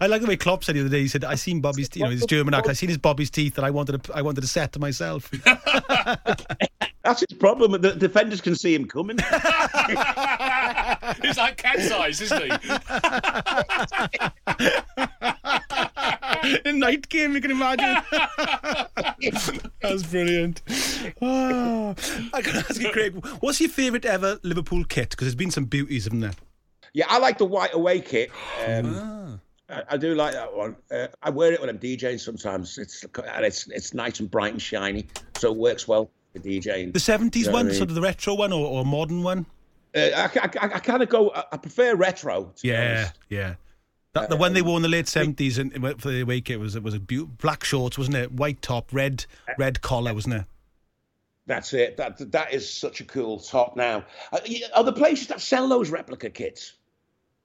I 0.01 0.07
like 0.07 0.23
the 0.23 0.29
way 0.29 0.37
Klopp 0.37 0.65
said 0.65 0.75
the 0.77 0.81
other 0.81 0.89
day. 0.89 1.01
He 1.01 1.09
said, 1.09 1.25
"I 1.25 1.35
seen 1.35 1.61
Bobby's, 1.61 1.89
you 1.95 2.05
know, 2.05 2.11
his 2.11 2.25
German 2.27 2.55
accent. 2.55 2.71
I 2.71 2.75
seen 2.75 2.89
his 2.89 2.99
Bobby's 2.99 3.31
teeth, 3.31 3.59
and 3.59 3.67
I 3.67 3.71
wanted 3.71 4.03
to, 4.05 4.15
I 4.15 4.23
wanted 4.23 4.41
to 4.41 4.47
set 4.47 4.73
to 4.73 4.79
myself." 4.79 5.31
That's 7.03 7.21
his 7.29 7.39
problem. 7.39 7.81
The 7.81 7.93
defenders 7.95 8.41
can 8.43 8.55
see 8.55 8.75
him 8.75 8.87
coming. 8.87 9.17
He's 11.23 11.37
like 11.39 11.57
cat's 11.57 11.91
eyes, 11.91 12.21
isn't 12.21 12.43
he? 12.43 12.51
In 16.65 16.79
night 16.81 17.09
game, 17.09 17.35
you 17.35 17.41
can 17.41 17.51
imagine. 17.51 18.03
That's 19.83 20.03
brilliant. 20.05 20.63
Ah. 21.23 21.95
I 22.33 22.43
can 22.43 22.57
ask 22.57 22.81
you, 22.81 22.91
Craig, 22.91 23.25
what's 23.41 23.61
your 23.61 23.71
favourite 23.71 24.05
ever 24.05 24.39
Liverpool 24.43 24.85
kit? 24.85 25.11
Because 25.11 25.27
there's 25.27 25.35
been 25.35 25.51
some 25.51 25.65
beauties, 25.65 26.05
haven't 26.05 26.21
there? 26.21 26.33
Yeah, 26.93 27.07
I 27.09 27.19
like 27.19 27.39
the 27.39 27.45
white 27.47 27.75
away 27.75 28.01
kit. 28.01 28.31
Um, 28.67 29.41
I, 29.69 29.83
I 29.91 29.97
do 29.97 30.15
like 30.15 30.33
that 30.33 30.55
one. 30.55 30.77
Uh, 30.91 31.07
I 31.23 31.31
wear 31.31 31.53
it 31.53 31.61
when 31.61 31.71
I'm 31.71 31.79
DJing 31.79 32.19
sometimes. 32.19 32.79
It's 32.79 33.05
and 33.05 33.45
it's 33.45 33.69
it's 33.69 33.95
nice 33.95 34.19
and 34.21 34.29
bright 34.31 34.53
and 34.53 34.61
shiny, 34.61 35.07
so 35.37 35.53
it 35.53 35.57
works 35.57 35.87
well 35.87 36.11
for 36.33 36.41
DJing. 36.41 36.93
The 36.93 36.99
70s 36.99 37.37
You 37.37 37.47
know 37.47 37.53
one, 37.53 37.67
I 37.67 37.69
mean? 37.69 37.77
sort 37.77 37.89
of 37.91 37.95
the 37.95 38.01
retro 38.01 38.35
one, 38.35 38.53
or, 38.53 38.67
or 38.67 38.85
modern 38.85 39.23
one? 39.23 39.47
Uh, 39.95 40.01
I, 40.01 40.25
I, 40.25 40.49
I 40.75 40.79
kind 40.81 41.03
of 41.03 41.09
go. 41.09 41.31
I 41.31 41.45
I 41.53 41.57
prefer 41.59 41.95
retro. 41.95 42.53
to 42.57 42.67
Yeah, 42.67 42.81
honest. 42.99 43.19
yeah. 43.29 43.55
That, 44.13 44.29
the 44.29 44.35
uh, 44.37 44.39
one 44.39 44.53
they 44.55 44.61
um, 44.61 44.67
wore 44.67 44.77
in 44.77 44.83
the 44.83 44.89
late 44.89 45.07
seventies 45.09 45.57
and 45.59 45.73
for 46.01 46.11
the 46.11 46.23
away 46.23 46.41
kit 46.41 46.59
was 46.59 46.75
it 46.75 46.83
was 46.83 46.95
a 46.95 47.01
beau- 47.01 47.27
black 47.41 47.63
shorts, 47.65 47.97
wasn't 47.97 48.17
it? 48.17 48.33
White 48.33 48.61
top, 48.63 48.89
red 48.93 49.25
uh, 49.49 49.53
red 49.59 49.81
collar, 49.83 50.13
wasn't 50.15 50.35
it? 50.35 50.45
That's 51.47 51.73
it. 51.75 51.97
That 51.97 52.33
that 52.33 52.53
is 52.53 52.69
such 52.69 53.01
a 53.01 53.05
cool 53.05 53.39
top 53.39 53.77
now. 53.77 54.05
Uh, 54.33 54.41
Are 54.75 54.85
the 54.85 54.93
places 54.93 55.29
that 55.29 55.41
sell 55.41 55.69
those 55.69 55.91
replica 55.91 56.31
kits? 56.31 56.75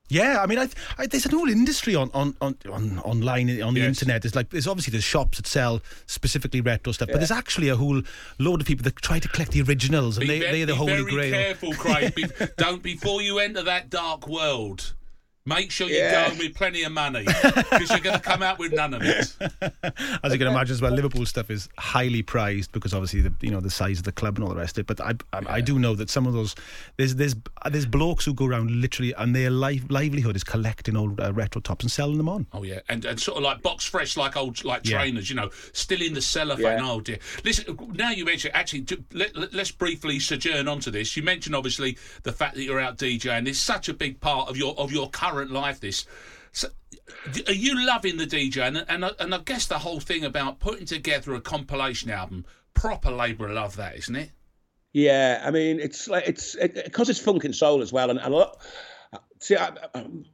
Yeah, 0.07 0.39
I 0.39 0.45
mean, 0.45 0.59
I, 0.59 0.69
I, 0.99 1.07
there's 1.07 1.25
an 1.25 1.31
whole 1.31 1.49
industry 1.49 1.95
on 1.95 2.11
on, 2.13 2.35
on, 2.39 2.55
on 2.71 2.99
online 2.99 3.49
on 3.61 3.73
the 3.73 3.79
Yes. 3.81 3.87
internet. 3.87 4.21
There's 4.21 4.35
like 4.35 4.49
there's 4.51 4.67
obviously 4.67 4.91
there's 4.91 5.03
shops 5.03 5.37
that 5.37 5.47
sell 5.47 5.81
specifically 6.05 6.61
retro 6.61 6.93
stuff, 6.93 7.09
but 7.11 7.17
there's 7.17 7.31
actually 7.31 7.69
a 7.69 7.75
whole 7.75 8.01
load 8.37 8.61
of 8.61 8.67
people 8.67 8.83
that 8.83 8.95
try 8.97 9.17
to 9.17 9.27
collect 9.27 9.51
the 9.51 9.61
originals, 9.63 10.17
and 10.17 10.27
Be 10.27 10.39
they 10.39 10.45
ve- 10.45 10.51
they're 10.51 10.65
the 10.67 10.73
be 10.73 10.77
holy 10.77 10.91
very 10.97 11.11
grail. 11.11 11.31
careful, 11.31 11.73
Craig. 11.73 12.13
Be, 12.13 12.25
don't 12.57 12.83
before 12.83 13.23
you 13.23 13.39
enter 13.39 13.63
that 13.63 13.89
dark 13.89 14.27
world. 14.27 14.93
Make 15.47 15.69
sure 15.69 15.87
you 15.87 15.97
Yeah. 15.97 16.29
go 16.31 16.37
with 16.39 16.55
plenty 16.55 16.81
of 16.81 16.91
money 16.91 17.23
because 17.23 17.91
you're 17.91 17.99
going 17.99 18.15
to 18.17 18.21
come 18.21 18.41
out 18.41 18.57
with 18.57 18.73
none 18.73 18.95
of 18.95 19.03
it. 19.03 19.31
As 20.23 20.33
you 20.33 20.39
can 20.39 20.47
imagine, 20.47 20.73
as 20.73 20.81
well, 20.81 20.91
Liverpool 20.91 21.23
stuff 21.27 21.51
is 21.51 21.69
highly 21.77 22.23
prized 22.23 22.71
because 22.71 22.95
obviously 22.95 23.21
the 23.21 23.31
you 23.41 23.51
know 23.51 23.59
the 23.59 23.69
size 23.69 23.99
of 23.99 24.05
the 24.05 24.11
club 24.11 24.37
and 24.37 24.43
all 24.43 24.49
the 24.49 24.55
rest 24.55 24.79
of 24.79 24.81
it. 24.81 24.87
But 24.87 25.01
I 25.01 25.13
I, 25.37 25.57
I 25.57 25.61
do 25.61 25.77
know 25.77 25.93
that 25.93 26.09
some 26.09 26.25
of 26.25 26.33
those 26.33 26.55
there's 26.97 27.13
there's 27.13 27.35
there's 27.69 27.85
blokes 27.85 28.25
who 28.25 28.33
go 28.33 28.45
around 28.47 28.71
literally 28.71 29.13
and 29.19 29.35
their 29.35 29.51
life, 29.51 29.83
livelihood 29.89 30.35
is 30.35 30.43
collecting 30.43 30.97
old 30.97 31.19
uh, 31.21 31.31
retro 31.31 31.61
tops 31.61 31.85
and 31.85 31.91
selling 31.91 32.17
them 32.17 32.27
on. 32.27 32.47
Oh 32.51 32.63
yeah, 32.63 32.79
and 32.89 33.05
and 33.05 33.19
sort 33.19 33.37
of 33.37 33.43
like 33.43 33.61
box 33.61 33.85
fresh, 33.85 34.17
like 34.17 34.35
old 34.35 34.63
like 34.65 34.81
Yeah. 34.83 34.97
trainers, 34.97 35.29
you 35.29 35.35
know, 35.35 35.51
still 35.73 36.01
in 36.01 36.15
the 36.15 36.23
cellophane. 36.23 36.79
Yeah. 36.79 36.89
Oh 36.89 37.01
dear. 37.01 37.19
Listen, 37.43 37.77
now 37.93 38.09
you 38.09 38.25
mention 38.25 38.49
actually, 38.55 38.81
do- 38.81 39.03
let, 39.13 39.35
let, 39.37 39.53
us 39.53 39.69
briefly 39.69 40.17
sojourn 40.19 40.67
onto 40.67 40.89
this. 40.89 41.15
You 41.15 41.21
mentioned 41.21 41.55
obviously 41.55 41.99
the 42.23 42.31
fact 42.33 42.55
that 42.55 42.63
you're 42.63 42.79
out 42.79 42.97
DJing. 42.97 43.47
It's 43.47 43.59
such 43.59 43.89
a 43.89 43.93
big 43.93 44.19
part 44.19 44.49
of 44.49 44.57
your 44.57 44.73
of 44.79 44.91
your 44.91 45.07
current 45.11 45.34
life. 45.43 45.79
This. 45.79 46.05
So, 46.51 46.69
are 47.47 47.53
you 47.53 47.85
loving 47.85 48.17
the 48.17 48.25
DJ? 48.25 48.67
And, 48.67 48.85
and, 48.87 49.11
and 49.19 49.35
I 49.35 49.37
guess 49.39 49.65
the 49.65 49.79
whole 49.79 49.99
thing 49.99 50.23
about 50.23 50.59
putting 50.59 50.85
together 50.85 51.33
a 51.33 51.41
compilation 51.41 52.09
album, 52.11 52.45
proper 52.73 53.11
labour 53.11 53.51
love, 53.51 53.75
that 53.75 53.97
isn't 53.97 54.15
it? 54.15 54.31
Yeah, 54.93 55.43
I 55.45 55.51
mean, 55.51 55.81
it's 55.81 56.07
like 56.07 56.25
it's 56.25 56.55
because 56.55 57.09
it's 57.09 57.19
funk 57.19 57.43
and 57.43 57.53
soul 57.53 57.81
as 57.81 57.91
well, 57.91 58.09
and, 58.09 58.19
and 58.19 58.33
a 58.33 58.37
lot. 58.37 58.61
See, 59.39 59.57
I, 59.57 59.71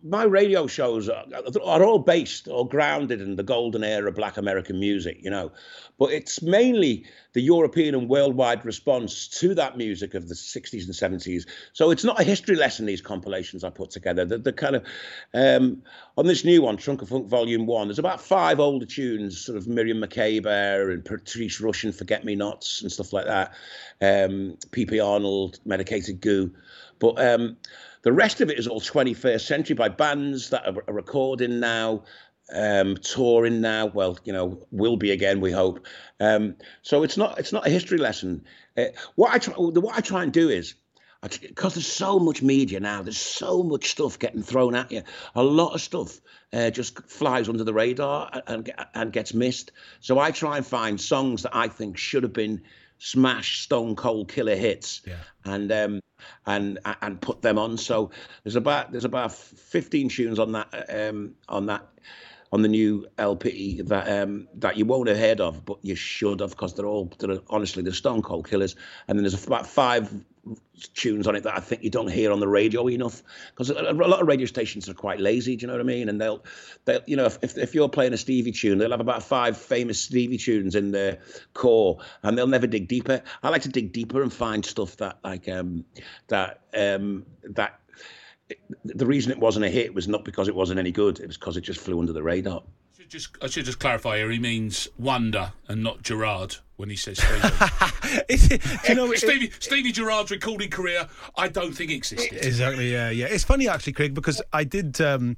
my 0.03 0.23
radio 0.23 0.67
shows 0.67 1.09
are, 1.09 1.25
are 1.65 1.83
all 1.83 1.99
based 1.99 2.47
or 2.47 2.67
grounded 2.67 3.19
in 3.19 3.35
the 3.35 3.43
golden 3.43 3.83
era 3.83 4.07
of 4.07 4.15
Black 4.15 4.37
American 4.37 4.79
music, 4.79 5.17
you 5.21 5.29
know, 5.29 5.51
but 5.97 6.11
it's 6.11 6.41
mainly 6.41 7.05
the 7.33 7.41
European 7.41 7.95
and 7.95 8.07
worldwide 8.07 8.63
response 8.63 9.27
to 9.27 9.53
that 9.55 9.75
music 9.75 10.13
of 10.13 10.29
the 10.29 10.35
60s 10.35 10.85
and 10.85 11.19
70s. 11.19 11.47
So 11.73 11.91
it's 11.91 12.03
not 12.03 12.19
a 12.21 12.23
history 12.23 12.55
lesson. 12.55 12.85
These 12.85 13.01
compilations 13.01 13.63
I 13.63 13.69
put 13.69 13.89
together, 13.89 14.23
the, 14.23 14.37
the 14.37 14.53
kind 14.53 14.75
of 14.75 14.85
um, 15.33 15.81
on 16.15 16.27
this 16.27 16.45
new 16.45 16.61
one, 16.61 16.77
Trunk 16.77 17.01
of 17.01 17.09
Funk 17.09 17.27
Volume 17.27 17.65
One. 17.65 17.87
There's 17.87 17.99
about 17.99 18.21
five 18.21 18.59
older 18.59 18.85
tunes, 18.85 19.39
sort 19.41 19.57
of 19.57 19.67
Miriam 19.67 19.99
Makeba 19.99 20.93
and 20.93 21.03
Patrice 21.03 21.59
Rushen, 21.59 21.93
Forget 21.93 22.23
Me 22.23 22.35
Nots 22.35 22.81
and 22.81 22.91
stuff 22.91 23.11
like 23.11 23.25
that. 23.25 23.53
Um, 23.99 24.57
P.P. 24.71 24.99
Arnold, 24.99 25.59
Medicated 25.65 26.21
Goo, 26.21 26.51
but 26.99 27.19
um, 27.19 27.57
the 28.03 28.11
rest 28.11 28.41
of 28.41 28.49
it 28.49 28.57
is 28.57 28.67
all 28.67 28.81
21st 28.81 29.41
century 29.41 29.75
by 29.75 29.89
bands 29.89 30.49
that 30.49 30.67
are, 30.67 30.83
are 30.87 30.93
recording 30.93 31.59
now, 31.59 32.03
um, 32.53 32.97
touring 32.97 33.61
now. 33.61 33.87
Well, 33.87 34.17
you 34.23 34.33
know, 34.33 34.65
will 34.71 34.97
be 34.97 35.11
again, 35.11 35.41
we 35.41 35.51
hope. 35.51 35.85
Um, 36.19 36.55
so 36.81 37.03
it's 37.03 37.17
not 37.17 37.39
it's 37.39 37.53
not 37.53 37.67
a 37.67 37.69
history 37.69 37.97
lesson. 37.97 38.45
Uh, 38.77 38.85
what 39.15 39.31
I 39.33 39.37
try 39.37 39.53
what 39.55 39.97
I 39.97 40.01
try 40.01 40.23
and 40.23 40.33
do 40.33 40.49
is 40.49 40.75
because 41.41 41.75
there's 41.75 41.85
so 41.85 42.17
much 42.17 42.41
media 42.41 42.79
now, 42.79 43.03
there's 43.03 43.17
so 43.17 43.61
much 43.61 43.91
stuff 43.91 44.17
getting 44.17 44.41
thrown 44.41 44.73
at 44.73 44.91
you. 44.91 45.03
A 45.35 45.43
lot 45.43 45.75
of 45.75 45.81
stuff 45.81 46.19
uh, 46.51 46.71
just 46.71 46.99
flies 47.03 47.47
under 47.47 47.63
the 47.63 47.73
radar 47.73 48.31
and, 48.47 48.67
and 48.67 48.87
and 48.95 49.13
gets 49.13 49.33
missed. 49.33 49.71
So 49.99 50.17
I 50.17 50.31
try 50.31 50.57
and 50.57 50.65
find 50.65 50.99
songs 50.99 51.43
that 51.43 51.55
I 51.55 51.67
think 51.67 51.97
should 51.97 52.23
have 52.23 52.33
been 52.33 52.63
smash 53.03 53.61
stone 53.61 53.95
cold 53.95 54.31
killer 54.31 54.55
hits 54.55 55.01
Yeah. 55.07 55.15
and 55.45 55.71
um 55.71 56.01
and 56.45 56.77
and 57.01 57.19
put 57.19 57.41
them 57.41 57.57
on 57.57 57.75
so 57.75 58.11
there's 58.43 58.55
about 58.55 58.91
there's 58.91 59.05
about 59.05 59.33
15 59.33 60.07
tunes 60.09 60.37
on 60.37 60.51
that 60.51 60.85
um 60.87 61.33
on 61.49 61.65
that 61.65 61.87
on 62.51 62.61
the 62.61 62.67
new 62.67 63.07
LP 63.17 63.81
that 63.83 64.09
um, 64.09 64.47
that 64.55 64.77
you 64.77 64.85
won't 64.85 65.07
have 65.07 65.17
heard 65.17 65.39
of, 65.39 65.63
but 65.65 65.77
you 65.81 65.95
should 65.95 66.41
have 66.41 66.51
because 66.51 66.73
they're 66.75 66.85
all 66.85 67.11
they're, 67.19 67.39
honestly 67.49 67.81
they're 67.81 67.93
stone 67.93 68.21
cold 68.21 68.49
killers. 68.49 68.75
And 69.07 69.17
then 69.17 69.23
there's 69.23 69.45
about 69.45 69.67
five 69.67 70.11
tunes 70.93 71.27
on 71.27 71.35
it 71.35 71.43
that 71.43 71.55
I 71.55 71.59
think 71.59 71.83
you 71.83 71.89
don't 71.89 72.11
hear 72.11 72.31
on 72.31 72.39
the 72.39 72.47
radio 72.47 72.89
enough 72.89 73.21
because 73.51 73.69
a, 73.69 73.75
a, 73.75 73.93
lot 73.93 74.21
of 74.21 74.27
radio 74.27 74.47
stations 74.47 74.89
are 74.89 74.93
quite 74.93 75.19
lazy. 75.19 75.55
Do 75.55 75.61
you 75.61 75.67
know 75.67 75.73
what 75.73 75.81
I 75.81 75.85
mean? 75.85 76.09
And 76.09 76.19
they'll, 76.19 76.43
they'll 76.85 77.01
you 77.05 77.15
know, 77.15 77.25
if, 77.25 77.57
if 77.57 77.75
you're 77.75 77.89
playing 77.89 78.13
a 78.13 78.17
Stevie 78.17 78.51
tune, 78.51 78.79
they'll 78.79 78.91
have 78.91 78.99
about 78.99 79.23
five 79.23 79.55
famous 79.55 80.01
Stevie 80.01 80.37
tunes 80.37 80.75
in 80.75 80.91
their 80.91 81.19
core, 81.53 81.99
and 82.23 82.37
they'll 82.37 82.47
never 82.47 82.67
dig 82.67 82.87
deeper. 82.87 83.21
I 83.43 83.49
like 83.49 83.61
to 83.63 83.69
dig 83.69 83.93
deeper 83.93 84.21
and 84.23 84.33
find 84.33 84.65
stuff 84.65 84.97
that 84.97 85.19
like 85.23 85.47
um 85.47 85.85
that 86.27 86.61
um 86.73 87.25
that 87.43 87.80
the 88.85 89.05
reason 89.05 89.31
it 89.31 89.39
wasn't 89.39 89.65
a 89.65 89.69
hit 89.69 89.93
was 89.93 90.07
not 90.07 90.25
because 90.25 90.47
it 90.47 90.55
wasn't 90.55 90.79
any 90.79 90.91
good. 90.91 91.19
It 91.19 91.27
was 91.27 91.37
because 91.37 91.57
it 91.57 91.61
just 91.61 91.79
flew 91.79 91.99
under 91.99 92.13
the 92.13 92.23
radar. 92.23 92.61
I 92.61 92.97
should 92.97 93.09
just, 93.09 93.37
I 93.41 93.47
should 93.47 93.65
just 93.65 93.79
clarify 93.79 94.17
here. 94.17 94.29
He 94.29 94.39
means 94.39 94.87
wonder 94.97 95.53
and 95.67 95.83
not 95.83 96.01
Gerrard 96.01 96.57
when 96.77 96.89
he 96.89 96.95
says 96.95 97.19
Stevie. 97.19 98.23
it, 98.29 98.89
you 98.89 98.95
know, 98.95 99.13
Stevie, 99.13 99.45
it, 99.45 99.63
Stevie 99.63 99.91
Gerrard's 99.91 100.31
recording 100.31 100.69
career, 100.69 101.07
I 101.35 101.47
don't 101.47 101.73
think 101.73 101.91
existed. 101.91 102.45
Exactly. 102.45 102.91
Yeah, 102.91 103.09
yeah. 103.09 103.27
It's 103.27 103.43
funny 103.43 103.67
actually, 103.67 103.93
Craig, 103.93 104.13
because 104.13 104.41
I 104.51 104.63
did. 104.63 104.99
Um, 105.01 105.37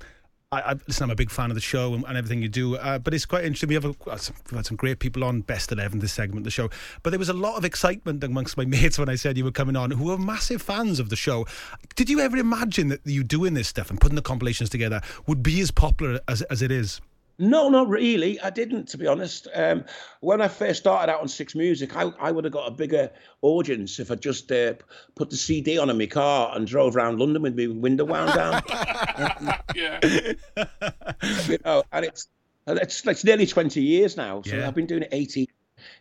I, 0.54 0.72
I, 0.72 0.74
listen, 0.88 1.04
I'm 1.04 1.10
a 1.10 1.16
big 1.16 1.32
fan 1.32 1.50
of 1.50 1.56
the 1.56 1.62
show 1.62 1.94
and, 1.94 2.06
and 2.06 2.18
everything 2.18 2.42
you 2.42 2.50
do, 2.50 2.76
uh, 2.76 3.00
but 3.00 3.14
it's 3.14 3.26
quite 3.26 3.44
interesting. 3.44 3.70
We 3.70 3.76
have 3.76 3.86
a, 3.86 3.96
we've 4.06 4.52
had 4.52 4.66
some 4.66 4.78
great 4.78 5.00
people 5.00 5.24
on 5.24 5.42
Best 5.42 5.72
Eleven 5.72 6.00
this 6.00 6.14
segment 6.14 6.40
of 6.40 6.44
the 6.46 6.52
show, 6.52 6.70
but 7.02 7.10
there 7.10 7.20
was 7.20 7.30
a 7.30 7.34
lot 7.34 7.58
of 7.58 7.66
excitement 7.66 8.24
amongst 8.24 8.56
my 8.58 8.66
mates 8.74 9.00
when 9.00 9.10
I 9.10 9.16
said 9.16 9.38
you 9.38 9.46
were 9.46 9.52
coming 9.52 9.76
on, 9.76 9.92
who 9.92 10.06
were 10.06 10.18
massive 10.18 10.62
fans 10.62 11.00
of 11.00 11.10
the 11.10 11.16
show. 11.16 11.46
Did 11.96 12.10
you 12.10 12.20
ever 12.20 12.38
imagine 12.38 12.90
that 12.90 13.02
you 13.06 13.24
doing 13.24 13.54
this 13.54 13.68
stuff 13.68 13.90
and 13.90 14.00
putting 14.00 14.16
the 14.16 14.22
compilations 14.22 14.70
together 14.70 15.02
would 15.28 15.42
be 15.42 15.60
as 15.62 15.72
popular 15.72 16.20
as 16.28 16.42
as 16.44 16.62
it 16.62 16.72
is? 16.72 17.02
No, 17.40 17.70
not 17.70 17.90
really. 17.90 18.40
I 18.40 18.52
didn't, 18.52 18.90
to 18.90 18.98
be 18.98 19.08
honest. 19.08 19.48
Um, 19.54 19.86
when 20.20 20.42
I 20.42 20.48
first 20.48 20.80
started 20.80 21.12
out 21.12 21.22
on 21.22 21.28
Six 21.28 21.56
Music, 21.56 21.96
I, 21.96 22.12
I 22.20 22.32
would 22.32 22.44
have 22.44 22.54
got 22.54 22.68
a 22.68 22.72
bigger 22.72 23.12
audience 23.42 24.00
if 24.00 24.12
I 24.12 24.16
just 24.16 24.52
uh, 24.52 24.74
put 25.16 25.30
the 25.32 25.36
CD 25.36 25.80
on 25.80 25.90
in 25.90 25.98
my 25.98 26.06
car 26.06 26.56
and 26.56 26.68
drove 26.68 26.96
around 26.96 27.20
London 27.20 27.42
with 27.42 27.58
my 27.58 27.68
window 27.68 28.06
wound 28.06 28.34
down. 28.34 28.62
yeah. 29.76 30.00
you 31.48 31.58
know, 31.66 31.84
and 31.92 32.06
it's, 32.06 32.28
it's, 32.68 33.08
it's 33.08 33.24
nearly 33.24 33.48
20 33.48 33.82
years 33.82 34.16
now. 34.16 34.44
So 34.44 34.56
yeah. 34.56 34.68
I've 34.68 34.76
been 34.76 34.88
doing 34.88 35.04
it 35.04 35.10
18, 35.12 35.48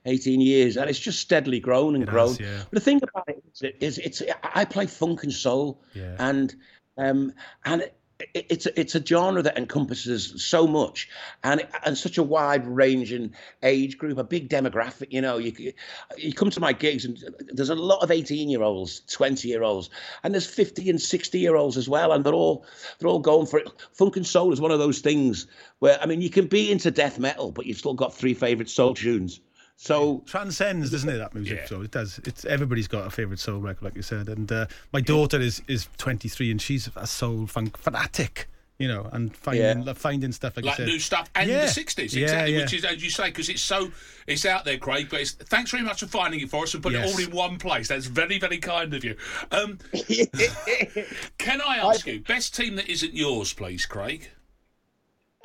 18 0.05 0.41
years 0.41 0.77
and 0.77 0.91
it's 0.91 1.01
just 1.01 1.19
steadily 1.19 1.61
grown 1.61 1.95
and 1.95 2.05
it 2.05 2.11
grown. 2.11 2.29
Has, 2.29 2.41
yeah. 2.41 2.59
But 2.71 2.73
the 2.73 2.81
thing 2.81 3.01
about 3.03 3.29
it 3.29 3.43
is, 3.81 3.97
is 3.97 3.99
it's, 3.99 4.23
I 4.43 4.67
play 4.67 4.87
funk 4.87 5.23
and 5.23 5.33
soul 5.33 5.81
yeah. 5.95 6.15
and, 6.19 6.55
um, 6.99 7.33
and 7.65 7.91
it's 8.35 8.67
a, 8.67 8.81
it's 8.81 8.95
a 8.95 9.05
genre 9.05 9.43
that 9.43 9.57
encompasses 9.57 10.43
so 10.45 10.67
much 10.67 11.09
and 11.43 11.67
and 11.85 11.97
such 11.97 12.19
a 12.19 12.23
wide 12.23 12.67
ranging 12.67 13.35
age 13.63 13.99
group, 13.99 14.19
a 14.19 14.25
big 14.25 14.49
demographic. 14.49 15.09
You 15.11 15.21
know, 15.21 15.39
you 15.39 15.73
you 16.17 16.33
come 16.33 16.51
to 16.51 16.61
my 16.61 16.73
gigs 16.73 17.05
and 17.05 17.19
there's 17.53 17.71
a 17.71 17.75
lot 17.75 18.03
of 18.03 18.11
18 18.11 18.49
year 18.49 18.63
olds, 18.63 19.01
20 19.13 19.49
year 19.49 19.63
olds, 19.63 19.91
and 20.23 20.35
there's 20.35 20.47
50 20.47 20.91
and 20.91 21.01
60 21.01 21.39
year 21.39 21.57
olds 21.57 21.77
as 21.77 21.89
well, 21.89 22.13
and 22.13 22.25
they're 22.25 22.35
all 22.35 22.67
they're 22.99 23.09
all 23.09 23.21
going 23.21 23.47
for 23.47 23.59
it. 23.59 23.69
Funk 23.93 24.17
and 24.17 24.27
soul 24.27 24.53
is 24.53 24.61
one 24.61 24.71
of 24.71 24.79
those 24.79 25.01
things 25.01 25.47
where 25.79 25.99
I 26.01 26.07
mean 26.07 26.21
you 26.21 26.31
can 26.31 26.47
be 26.47 26.71
into 26.71 26.91
death 26.91 27.19
metal, 27.19 27.53
but 27.53 27.67
you've 27.67 27.79
still 27.79 27.95
got 27.95 28.15
three 28.15 28.35
favorite 28.35 28.71
soul 28.71 28.95
tunes. 28.95 29.41
So 29.83 30.23
transcends, 30.27 30.93
doesn't 30.93 31.09
it? 31.09 31.19
That 31.19 31.35
music. 31.35 31.59
Yeah. 31.63 31.67
So 31.67 31.83
it 31.83 31.91
does. 31.91 32.21
It's 32.23 32.45
everybody's 32.45 32.87
got 32.87 33.05
a 33.05 33.11
favorite 33.11 33.41
soul 33.41 33.59
record, 33.59 33.83
like 33.83 33.97
you 33.97 34.03
said. 34.03 34.29
And 34.29 34.51
uh, 34.53 34.67
my 34.93 35.01
daughter 35.01 35.41
is 35.41 35.61
is 35.67 35.89
23, 35.99 36.53
and 36.53 36.63
she's 36.63 36.89
a 36.95 37.05
soul 37.05 37.49
funk 37.49 37.77
fanatic. 37.77 38.49
You 38.79 38.87
know, 38.87 39.09
and 39.13 39.37
finding 39.37 39.83
yeah. 39.83 39.93
finding 39.95 40.31
stuff 40.31 40.57
like, 40.57 40.67
like 40.67 40.79
new 40.79 41.01
stuff 41.01 41.29
and 41.35 41.49
yeah. 41.49 41.67
the 41.67 41.67
60s, 41.67 42.17
exactly. 42.17 42.57
Which 42.57 42.75
is 42.75 42.85
as 42.85 43.03
you 43.03 43.11
say, 43.11 43.27
because 43.27 43.49
it's 43.49 43.61
so 43.61 43.91
it's 44.29 44.47
out 44.47 44.65
there, 44.65 44.79
Craig. 44.79 45.09
But 45.11 45.27
thanks 45.27 45.73
very 45.73 45.83
much 45.83 46.01
for 46.01 46.07
finding 46.07 46.41
it 46.41 46.51
for 46.51 46.63
us 46.63 46.75
and 46.75 46.83
putting 46.83 47.01
yes. 47.01 47.11
it 47.11 47.15
all 47.15 47.29
in 47.29 47.37
one 47.37 47.59
place. 47.59 47.89
That's 47.89 48.07
very 48.07 48.39
very 48.39 48.59
kind 48.59 48.95
of 48.95 49.05
you. 49.05 49.17
Um, 49.51 49.79
can 51.39 51.61
I 51.61 51.79
ask 51.79 52.07
I... 52.07 52.13
you, 52.13 52.21
best 52.21 52.55
team 52.55 52.77
that 52.77 52.89
isn't 52.89 53.15
yours, 53.15 53.53
please, 53.53 53.85
Craig? 53.85 54.31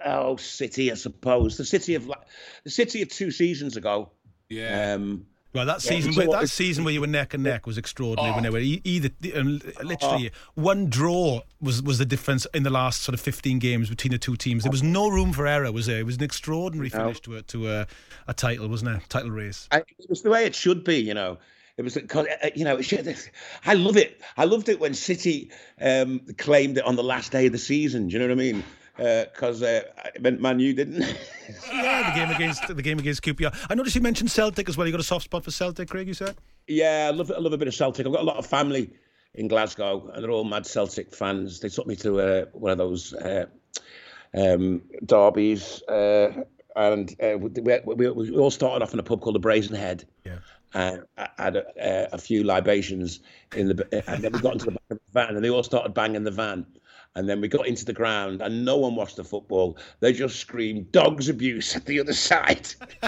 Oh, 0.05 0.35
City, 0.35 0.91
I 0.91 0.95
suppose. 0.95 1.57
The 1.57 1.65
City 1.65 1.95
of 1.95 2.11
the 2.63 2.69
City 2.69 3.01
of 3.01 3.09
two 3.09 3.31
seasons 3.31 3.77
ago 3.77 4.11
yeah. 4.49 4.93
Um, 4.93 5.25
well, 5.53 5.65
that 5.65 5.81
season, 5.81 6.13
where, 6.13 6.27
that 6.27 6.49
season 6.49 6.83
where 6.83 6.93
you 6.93 7.01
were 7.01 7.07
neck 7.07 7.33
and 7.33 7.43
neck 7.43 7.65
was 7.65 7.79
extraordinary. 7.79 8.31
Oh. 8.31 8.35
When 8.35 8.43
they 8.43 8.49
were 8.51 8.59
either, 8.59 9.09
literally, 9.83 10.29
oh. 10.29 10.61
one 10.61 10.87
draw 10.87 11.41
was 11.59 11.81
was 11.81 11.97
the 11.97 12.05
difference 12.05 12.45
in 12.53 12.61
the 12.61 12.69
last 12.69 13.01
sort 13.01 13.15
of 13.15 13.19
fifteen 13.19 13.57
games 13.57 13.89
between 13.89 14.11
the 14.11 14.19
two 14.19 14.35
teams. 14.35 14.63
There 14.63 14.71
was 14.71 14.83
no 14.83 15.07
room 15.07 15.33
for 15.33 15.47
error, 15.47 15.71
was 15.71 15.87
there? 15.87 15.99
It 15.99 16.05
was 16.05 16.17
an 16.17 16.23
extraordinary 16.23 16.91
no. 16.93 16.99
finish 16.99 17.21
to 17.21 17.37
a 17.37 17.41
to 17.43 17.69
a, 17.69 17.87
a, 18.27 18.33
title, 18.33 18.67
wasn't 18.67 18.97
it? 18.97 19.09
Title 19.09 19.31
race. 19.31 19.67
I, 19.71 19.77
it 19.77 20.09
was 20.09 20.21
the 20.21 20.29
way 20.29 20.45
it 20.45 20.53
should 20.53 20.83
be, 20.83 20.97
you 20.97 21.15
know. 21.15 21.39
It 21.77 21.83
was 21.83 21.95
because 21.95 22.27
uh, 22.43 22.49
you 22.55 22.65
know, 22.65 22.79
I 23.65 23.73
love 23.73 23.97
it. 23.97 24.21
I 24.35 24.45
loved 24.45 24.69
it 24.69 24.79
when 24.79 24.93
City 24.93 25.51
um, 25.81 26.21
claimed 26.37 26.77
it 26.77 26.85
on 26.85 26.95
the 26.95 27.03
last 27.03 27.31
day 27.31 27.47
of 27.47 27.51
the 27.51 27.57
season. 27.57 28.07
Do 28.07 28.13
you 28.13 28.19
know 28.19 28.25
what 28.25 28.31
I 28.33 28.35
mean? 28.35 28.63
Because 28.97 29.61
uh, 29.61 29.83
uh, 29.97 30.09
it 30.15 30.21
meant 30.21 30.41
Man 30.41 30.59
U 30.59 30.73
didn't. 30.73 30.99
yeah, 31.71 32.11
the 32.11 32.19
game 32.19 32.35
against 32.35 32.67
the 32.67 32.81
game 32.81 32.99
against 32.99 33.21
QPR. 33.21 33.55
I 33.69 33.75
noticed 33.75 33.95
you 33.95 34.01
mentioned 34.01 34.31
Celtic 34.31 34.67
as 34.67 34.77
well. 34.77 34.87
You 34.87 34.91
got 34.91 34.99
a 34.99 35.03
soft 35.03 35.25
spot 35.25 35.43
for 35.43 35.51
Celtic, 35.51 35.89
Craig? 35.89 36.07
You 36.07 36.13
said. 36.13 36.35
Yeah, 36.67 37.09
I 37.11 37.15
love 37.15 37.31
I 37.31 37.39
love 37.39 37.53
a 37.53 37.57
bit 37.57 37.67
of 37.67 37.75
Celtic. 37.75 38.05
I've 38.05 38.11
got 38.11 38.21
a 38.21 38.25
lot 38.25 38.37
of 38.37 38.45
family 38.45 38.91
in 39.35 39.47
Glasgow, 39.47 40.09
and 40.13 40.23
they're 40.23 40.31
all 40.31 40.43
mad 40.43 40.65
Celtic 40.65 41.13
fans. 41.13 41.59
They 41.59 41.69
took 41.69 41.87
me 41.87 41.95
to 41.97 42.19
uh, 42.19 42.45
one 42.53 42.71
of 42.71 42.77
those 42.77 43.13
uh, 43.13 43.45
um, 44.33 44.81
derbies, 45.05 45.81
uh, 45.83 46.43
and 46.75 47.15
uh, 47.21 47.37
we, 47.37 47.49
we, 47.85 48.09
we, 48.09 48.37
all 48.37 48.51
started 48.51 48.83
off 48.83 48.93
in 48.93 48.99
a 48.99 49.03
pub 49.03 49.21
called 49.21 49.35
the 49.35 49.39
Brazen 49.39 49.75
Head. 49.75 50.05
Yeah. 50.25 50.39
Uh, 50.73 50.97
I 51.17 51.29
had 51.37 51.55
a, 51.55 52.13
a, 52.13 52.17
few 52.17 52.43
libations 52.43 53.21
in 53.55 53.69
the, 53.69 54.03
and 54.11 54.21
then 54.21 54.33
we 54.33 54.39
got 54.39 54.53
into 54.53 54.65
the 54.65 54.71
back 54.71 54.81
of 54.89 54.97
the 54.97 55.11
van, 55.13 55.35
and 55.35 55.43
they 55.43 55.49
all 55.49 55.63
started 55.63 55.93
banging 55.93 56.23
the 56.23 56.31
van. 56.31 56.65
And 57.15 57.27
then 57.27 57.41
we 57.41 57.47
got 57.47 57.67
into 57.67 57.85
the 57.85 57.93
ground 57.93 58.41
and 58.41 58.63
no 58.63 58.77
one 58.77 58.95
watched 58.95 59.15
the 59.15 59.23
football. 59.23 59.77
They 59.99 60.13
just 60.13 60.39
screamed 60.39 60.91
dogs 60.91 61.29
abuse 61.29 61.75
at 61.75 61.85
the 61.85 61.99
other 61.99 62.13
side. 62.13 62.67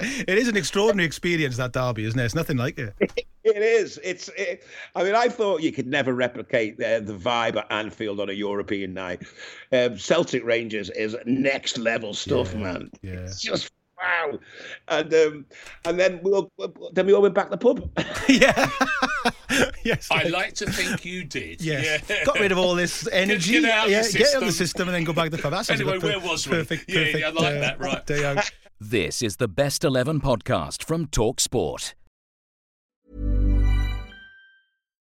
it 0.00 0.38
is 0.38 0.48
an 0.48 0.56
extraordinary 0.56 1.06
experience, 1.06 1.56
that 1.56 1.72
derby, 1.72 2.04
isn't 2.04 2.18
it? 2.18 2.24
It's 2.24 2.34
nothing 2.34 2.56
like 2.56 2.78
it. 2.78 2.94
It 3.46 3.62
is. 3.62 4.00
It's. 4.02 4.28
It, 4.36 4.64
I 4.96 5.04
mean, 5.04 5.14
I 5.14 5.28
thought 5.28 5.62
you 5.62 5.70
could 5.70 5.86
never 5.86 6.12
replicate 6.12 6.82
uh, 6.82 6.98
the 6.98 7.14
vibe 7.14 7.54
at 7.54 7.70
Anfield 7.70 8.18
on 8.18 8.28
a 8.28 8.32
European 8.32 8.92
night. 8.92 9.22
Um, 9.70 9.96
Celtic 9.96 10.44
Rangers 10.44 10.90
is 10.90 11.16
next 11.26 11.78
level 11.78 12.12
stuff, 12.12 12.52
yeah, 12.52 12.58
man. 12.58 12.90
Yeah. 13.02 13.12
It's 13.12 13.40
just 13.40 13.70
wow. 14.00 14.38
And 14.88 15.14
um, 15.14 15.46
and 15.84 15.98
then 15.98 16.20
we 16.22 16.32
all, 16.32 16.50
then 16.92 17.06
we 17.06 17.12
all 17.12 17.22
went 17.22 17.34
back 17.34 17.50
to 17.50 17.56
the 17.56 17.58
pub. 17.58 17.90
yeah. 18.28 18.70
yes. 19.84 20.08
I 20.10 20.24
like 20.24 20.54
to 20.54 20.70
think 20.70 21.04
you 21.04 21.24
did. 21.24 21.60
Yes. 21.60 22.04
Yeah. 22.08 22.24
Got 22.24 22.40
rid 22.40 22.52
of 22.52 22.58
all 22.58 22.74
this 22.74 23.08
energy. 23.12 23.60
Get, 23.60 23.70
out 23.70 23.88
yeah, 23.88 24.02
the 24.02 24.18
get 24.18 24.34
out 24.34 24.42
of 24.42 24.48
the 24.48 24.52
system 24.52 24.88
and 24.88 24.94
then 24.94 25.04
go 25.04 25.12
back 25.12 25.30
to 25.30 25.36
the 25.36 25.42
pub. 25.42 25.52
That 25.52 25.70
anyway, 25.70 25.98
where 25.98 26.20
was 26.20 26.46
we? 26.46 26.56
Perfect. 26.56 26.84
Yeah, 26.88 26.96
perfect, 26.96 27.18
yeah, 27.18 27.26
I 27.26 27.30
like 27.30 27.56
uh, 27.56 27.60
that. 27.60 27.80
Right. 27.80 28.06
Day 28.06 28.24
out. 28.24 28.50
This 28.80 29.22
is 29.22 29.36
the 29.36 29.48
Best 29.48 29.84
11 29.84 30.20
podcast 30.20 30.84
from 30.84 31.06
Talk 31.06 31.40
Sport. 31.40 31.94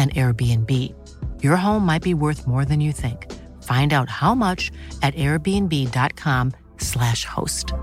an 0.00 0.10
Airbnb. 0.10 0.94
Your 1.42 1.56
home 1.56 1.84
might 1.84 2.02
be 2.02 2.14
worth 2.14 2.46
more 2.46 2.64
than 2.64 2.80
you 2.80 2.92
think. 2.92 3.30
Find 3.62 3.92
out 3.92 4.08
how 4.08 4.34
much 4.34 4.72
at 5.02 5.14
airbnb.com/slash 5.14 7.26
host. 7.26 7.74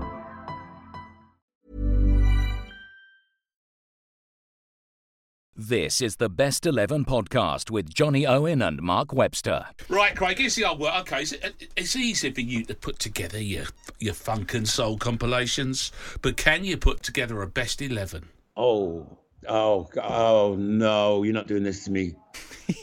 This 5.60 6.00
is 6.00 6.16
the 6.16 6.28
Best 6.28 6.66
11 6.66 7.04
podcast 7.04 7.68
with 7.68 7.92
Johnny 7.92 8.24
Owen 8.24 8.62
and 8.62 8.80
Mark 8.80 9.12
Webster. 9.12 9.66
Right, 9.88 10.14
Craig, 10.14 10.38
here's 10.38 10.54
the 10.54 10.64
old 10.64 10.78
work. 10.78 10.94
Okay, 11.00 11.22
it's, 11.22 11.34
it's 11.76 11.96
easy 11.96 12.30
for 12.30 12.42
you 12.42 12.64
to 12.66 12.76
put 12.76 13.00
together 13.00 13.42
your, 13.42 13.64
your 13.98 14.14
funk 14.14 14.54
and 14.54 14.68
soul 14.68 14.98
compilations, 14.98 15.90
but 16.22 16.36
can 16.36 16.64
you 16.64 16.76
put 16.76 17.02
together 17.02 17.42
a 17.42 17.48
best 17.48 17.82
11? 17.82 18.28
Oh, 18.56 19.18
oh, 19.46 19.88
oh 20.02 20.56
no! 20.58 21.22
You're 21.22 21.34
not 21.34 21.46
doing 21.46 21.62
this 21.62 21.84
to 21.84 21.90
me. 21.90 22.14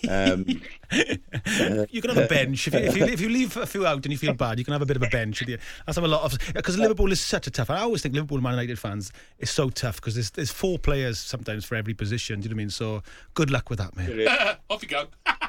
Um, 0.10 0.46
you 0.92 2.02
can 2.02 2.10
have 2.10 2.18
a 2.18 2.28
bench 2.28 2.68
if 2.68 2.74
you, 2.74 2.80
if 2.80 2.98
you 2.98 3.06
if 3.06 3.22
you 3.22 3.30
leave 3.30 3.56
a 3.58 3.66
few 3.66 3.86
out 3.86 4.04
and 4.04 4.12
you 4.12 4.18
feel 4.18 4.34
bad. 4.34 4.58
You 4.58 4.66
can 4.66 4.72
have 4.72 4.82
a 4.82 4.86
bit 4.86 4.96
of 4.96 5.04
a 5.04 5.10
bench. 5.10 5.42
You? 5.42 5.58
That's 5.86 5.96
have 5.96 6.04
a 6.04 6.08
lot 6.08 6.24
of 6.24 6.40
because 6.54 6.78
Liverpool 6.78 7.12
is 7.12 7.22
such 7.22 7.48
a 7.48 7.52
tough. 7.52 7.70
I 7.70 7.80
always 7.80 8.02
think 8.02 8.16
Liverpool 8.16 8.42
Man 8.42 8.54
United 8.54 8.80
fans 8.80 9.12
is 9.40 9.50
so 9.50 9.70
tough 9.70 9.98
because 9.98 10.16
there's 10.16 10.32
there's 10.32 10.52
four 10.52 10.80
players 10.80 11.20
sometimes 11.20 11.66
for 11.66 11.76
every 11.76 11.94
position. 11.94 12.40
Do 12.40 12.46
you 12.46 12.50
know 12.50 12.56
what 12.56 12.62
I 12.62 12.64
mean? 12.64 12.70
So 12.70 13.04
good 13.34 13.52
luck 13.52 13.70
with 13.70 13.80
that, 13.80 13.96
man. 13.96 14.58
Off 14.70 14.82
you 14.82 14.90
go. 14.90 15.06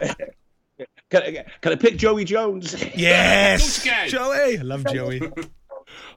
can, 1.11 1.23
I, 1.23 1.45
can 1.61 1.73
I 1.73 1.77
pick 1.77 1.97
Joey 1.97 2.25
Jones? 2.25 2.75
Yes, 2.95 3.83
Joey. 4.09 4.59
I 4.59 4.62
love 4.62 4.85
Joey. 4.92 5.23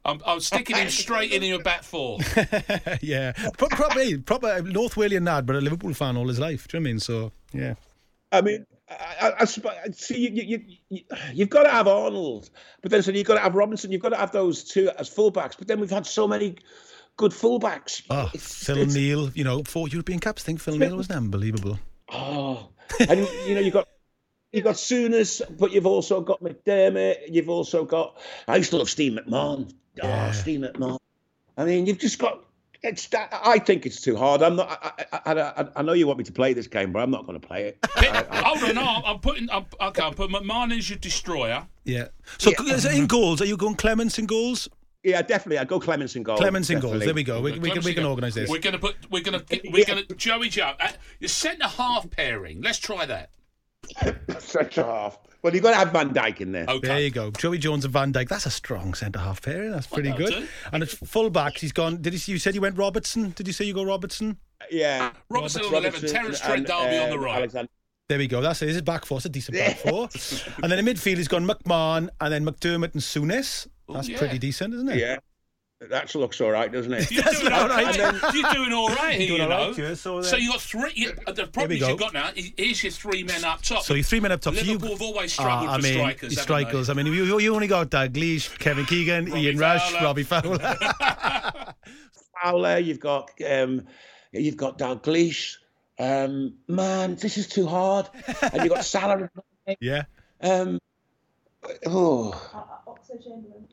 I'm, 0.06 0.22
I'm, 0.26 0.40
sticking 0.40 0.76
him 0.76 0.90
straight 0.90 1.32
in 1.32 1.44
your 1.44 1.62
back 1.62 1.84
four. 1.84 2.20
yeah, 3.02 3.34
probably 3.58 4.18
proper 4.18 4.62
North 4.62 4.96
Walian 4.96 5.26
lad, 5.26 5.46
but 5.46 5.56
a 5.56 5.62
Liverpool 5.62 5.94
fan 5.94 6.18
all 6.18 6.28
his 6.28 6.40
life. 6.40 6.68
Do 6.68 6.78
you 6.78 6.82
know 6.82 6.86
what 6.86 6.90
I 6.90 6.92
mean? 6.92 7.00
So 7.00 7.32
yeah. 7.54 7.74
I 8.32 8.42
mean, 8.42 8.66
I, 8.90 9.34
I, 9.40 9.42
I 9.42 9.46
see 9.46 10.30
you, 10.30 10.44
you, 10.44 10.62
you, 10.90 11.02
you've 11.34 11.50
got 11.50 11.64
to 11.64 11.70
have 11.70 11.88
Arnold, 11.88 12.50
but 12.82 12.92
then 12.92 13.02
so 13.02 13.12
you've 13.12 13.28
got 13.28 13.36
to 13.36 13.42
have 13.42 13.56
Robertson. 13.56 13.92
You've 13.92 14.02
got 14.02 14.10
to 14.10 14.18
have 14.18 14.32
those 14.32 14.64
two 14.64 14.90
as 14.98 15.10
fullbacks. 15.10 15.58
But 15.58 15.68
then 15.68 15.80
we've 15.80 15.90
had 15.90 16.06
so 16.06 16.28
many 16.28 16.56
good 17.18 17.32
fullbacks. 17.32 18.04
Oh, 18.10 18.30
it's, 18.34 18.66
Phil 18.66 18.78
it's, 18.78 18.96
Neal, 18.96 19.30
you 19.32 19.44
know, 19.44 19.64
four 19.64 19.88
European 19.88 20.20
Cups. 20.20 20.44
I 20.44 20.46
think 20.46 20.60
Phil 20.60 20.78
Neal 20.78 20.96
was 20.96 21.10
unbelievable. 21.10 21.80
Oh, 22.12 22.70
and 23.00 23.20
you 23.48 23.56
know, 23.56 23.62
you 23.62 23.72
got 23.72 23.88
you've 24.52 24.64
got 24.64 24.76
Souness, 24.76 25.42
but 25.58 25.72
you've 25.72 25.86
also 25.86 26.22
got 26.22 26.42
McDermott. 26.42 27.18
You've 27.30 27.50
also 27.50 27.86
got. 27.86 28.18
I 28.48 28.58
used 28.58 28.72
to 28.72 28.78
love 28.78 28.90
Steve 28.90 29.14
McMahon. 29.14 29.72
Oh, 30.02 30.08
yeah. 30.08 30.32
Steve 30.32 30.62
McMahon. 30.62 31.00
I 31.58 31.66
mean, 31.66 31.86
you've 31.86 32.00
just 32.00 32.20
got 32.20 32.44
it's. 32.82 33.10
I 33.14 33.60
think 33.60 33.86
it's 33.86 34.02
too 34.02 34.16
hard. 34.16 34.42
I'm 34.42 34.56
not. 34.56 34.70
I, 34.72 35.20
I, 35.26 35.34
I, 35.34 35.68
I, 35.78 35.82
know 35.82 35.94
you 35.94 36.08
want 36.08 36.20
me 36.20 36.24
to 36.26 36.32
play 36.32 36.54
this 36.54 36.68
game, 36.68 36.94
but 36.94 37.00
I'm 37.00 37.12
not 37.12 37.26
going 37.26 37.40
to 37.40 37.46
play 37.46 37.66
it. 37.68 37.78
Hold 38.32 38.64
on, 38.64 38.76
no, 38.76 39.02
I'm 39.06 39.20
putting. 39.20 39.50
I'm, 39.50 39.66
okay, 39.82 40.02
I'm 40.02 40.14
putting 40.14 40.36
McMahon 40.36 40.78
as 40.78 40.90
your 40.90 40.98
destroyer. 40.98 41.68
Yeah. 41.84 42.08
So 42.38 42.52
yeah. 42.66 42.92
in 42.92 43.08
goals, 43.08 43.42
are 43.42 43.46
you 43.46 43.58
going 43.58 43.76
Clemence 43.76 44.18
in 44.18 44.26
goals? 44.26 44.70
Yeah, 45.04 45.22
definitely. 45.22 45.60
I 45.60 45.66
go 45.66 45.80
Clemence 45.80 46.16
in 46.16 46.24
goals. 46.24 46.40
Clemence 46.40 46.70
in 46.70 46.80
goals. 46.80 47.04
There 47.04 47.14
we 47.14 47.24
go. 47.24 47.42
We, 47.42 47.60
we 47.60 47.72
can 47.72 47.84
we 47.84 47.94
can 47.94 48.06
organise 48.06 48.36
this. 48.36 48.50
We're 48.50 48.60
going 48.60 48.74
to 48.74 48.80
put. 48.80 48.96
We're 49.10 49.24
going 49.24 49.40
to. 49.40 49.62
We're 49.72 49.86
going 49.86 50.06
to. 50.06 50.16
Joey 50.16 50.50
Joe. 50.50 50.74
Uh, 50.80 50.90
your 51.20 51.30
centre 51.30 51.68
half 51.68 52.10
pairing. 52.10 52.62
Let's 52.62 52.80
try 52.80 53.06
that. 53.06 53.32
Centre 54.40 54.84
half. 54.84 55.20
Well, 55.42 55.54
you've 55.54 55.64
got 55.64 55.72
to 55.72 55.78
have 55.78 55.92
Van 55.92 56.14
Dijk 56.14 56.42
in 56.42 56.52
there. 56.52 56.66
Okay. 56.68 56.88
There 56.88 57.00
you 57.00 57.12
go. 57.12 57.32
Joey 57.32 57.60
Jones 57.60 57.86
and 57.86 57.94
Van 57.94 58.12
Dijk. 58.12 58.28
That's 58.28 58.46
a 58.46 58.52
strong 58.52 58.94
centre 58.94 59.20
half 59.20 59.42
pairing. 59.42 59.72
That's 59.72 59.88
pretty 59.88 60.10
well, 60.10 60.18
good. 60.18 60.50
And 60.74 60.84
it's 60.84 60.94
full 60.94 61.30
backs. 61.30 61.62
He's 61.62 61.72
gone. 61.72 62.02
Did 62.02 62.14
he, 62.14 62.32
you 62.32 62.40
said 62.40 62.56
you 62.56 62.62
went 62.62 62.78
Robertson? 62.78 63.32
Did 63.32 63.48
you 63.48 63.54
say 63.54 63.64
you 63.64 63.74
go 63.74 63.84
Robertson? 63.84 64.38
Yeah. 64.70 65.12
Robertson, 65.30 65.64
on 65.64 65.76
11. 65.76 66.10
Terence 66.10 66.42
Trent 66.42 66.68
D'Arby 66.68 66.98
uh, 66.98 67.04
on 67.04 67.10
the 67.12 67.16
uh, 67.16 67.20
right. 67.20 67.38
Alexander. 67.38 67.70
There 68.10 68.18
we 68.18 68.28
go. 68.28 68.42
That's 68.42 68.62
it. 68.62 68.66
This 68.66 68.76
is 68.76 68.82
back 68.82 69.06
four. 69.06 69.18
It's 69.18 69.26
a 69.26 69.30
decent 69.30 69.58
back 69.58 69.78
four. 69.78 70.10
and 70.64 70.72
then 70.72 70.80
in 70.80 70.86
midfield, 70.86 71.18
he's 71.18 71.28
gone 71.28 71.46
McMahon 71.46 72.10
and 72.20 72.34
then 72.34 72.44
McDermott 72.44 72.94
and 72.94 73.02
Souness. 73.02 73.68
That's 73.88 74.10
Ooh, 74.10 74.12
yeah. 74.12 74.18
pretty 74.18 74.40
decent, 74.40 74.74
isn't 74.74 74.90
it? 74.90 74.98
Yeah. 74.98 75.18
That 75.82 76.14
looks 76.14 76.42
all 76.42 76.52
right, 76.52 76.70
doesn't 76.70 76.92
it? 76.92 77.10
You're 77.12 77.24
doing 77.24 77.54
all 77.54 77.70
right. 77.70 77.96
You're 78.34 78.54
doing 78.54 78.74
all 78.74 78.90
right 78.90 79.18
here, 79.18 79.32
you 79.32 79.38
know. 79.38 79.72
Right, 79.72 79.98
so, 79.98 80.22
so 80.22 80.36
you 80.36 80.52
got 80.52 80.60
three. 80.60 80.92
You, 80.94 81.14
the 81.26 81.48
problem 81.48 81.78
you've 81.78 81.98
got 81.98 82.14
now 82.14 82.32
is 82.36 82.84
your 82.84 82.92
three 82.92 83.24
men 83.24 83.46
up 83.46 83.62
top. 83.62 83.84
So 83.84 83.94
your 83.94 84.04
three 84.04 84.20
men 84.20 84.34
up 84.34 84.42
top. 84.42 84.56
Liverpool 84.56 84.90
so 84.90 84.94
have 84.96 85.02
always 85.02 85.32
struggled 85.32 85.70
uh, 85.70 85.74
I 85.74 85.78
for 85.78 85.84
mean, 85.84 85.94
strikers. 85.94 86.42
Strikers. 86.42 86.90
I 86.90 86.94
mean, 86.96 87.06
you, 87.06 87.40
you 87.40 87.56
only 87.56 87.68
got 87.68 87.92
Dalglish, 87.92 88.60
Kevin 88.60 88.86
Keegan, 88.86 89.36
Ian 89.38 89.58
Rush, 89.58 89.94
Robbie 90.02 90.24
Fowler. 90.24 90.58
Fowler. 92.44 92.78
You've 92.80 93.00
got 93.00 93.32
um, 93.50 93.88
you've 94.34 94.58
got 94.58 94.78
Dalglish. 94.78 95.56
Um, 95.98 96.56
man, 96.68 97.16
this 97.16 97.38
is 97.38 97.48
too 97.48 97.68
hard. 97.68 98.10
And 98.52 98.64
you've 98.64 98.74
got 98.74 98.84
Salah. 98.84 99.30
yeah. 99.80 100.04
Um, 100.42 100.80
oh. 101.86 102.32
Oxlade 102.86 103.24
Chamberlain. 103.24 103.68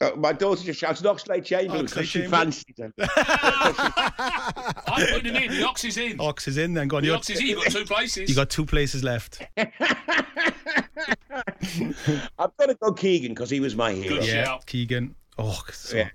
Uh, 0.00 0.10
my 0.16 0.32
daughter 0.32 0.64
just 0.64 0.80
shouted 0.80 1.06
Oxlade 1.06 1.44
Chamberlain 1.44 1.86
because 1.86 2.08
she 2.08 2.26
fancied 2.26 2.76
him. 2.76 2.92
I'm 2.98 5.06
putting 5.06 5.34
him 5.34 5.42
in. 5.42 5.50
The 5.52 5.64
Ox 5.66 5.84
is 5.84 5.96
in. 5.96 6.20
Ox 6.20 6.48
is 6.48 6.58
in 6.58 6.74
then. 6.74 6.88
Go 6.88 6.96
on. 6.98 7.04
The 7.04 7.14
Ox 7.14 7.30
is 7.30 7.38
in. 7.40 7.46
You've 7.46 7.62
got 7.62 7.72
two 7.72 7.84
places. 7.84 8.28
You 8.28 8.34
got 8.34 8.50
two 8.50 8.66
places 8.66 9.04
left. 9.04 9.42
I've 9.56 9.72
got 12.56 12.66
to 12.66 12.74
go 12.80 12.92
Keegan 12.92 13.32
because 13.32 13.50
he 13.50 13.60
was 13.60 13.76
my 13.76 13.92
hero. 13.92 14.16
Good 14.16 14.26
yeah, 14.26 14.44
shout. 14.44 14.66
Keegan. 14.66 15.14
Oh, 15.38 15.62
so 15.72 15.96
yeah. 15.96 16.08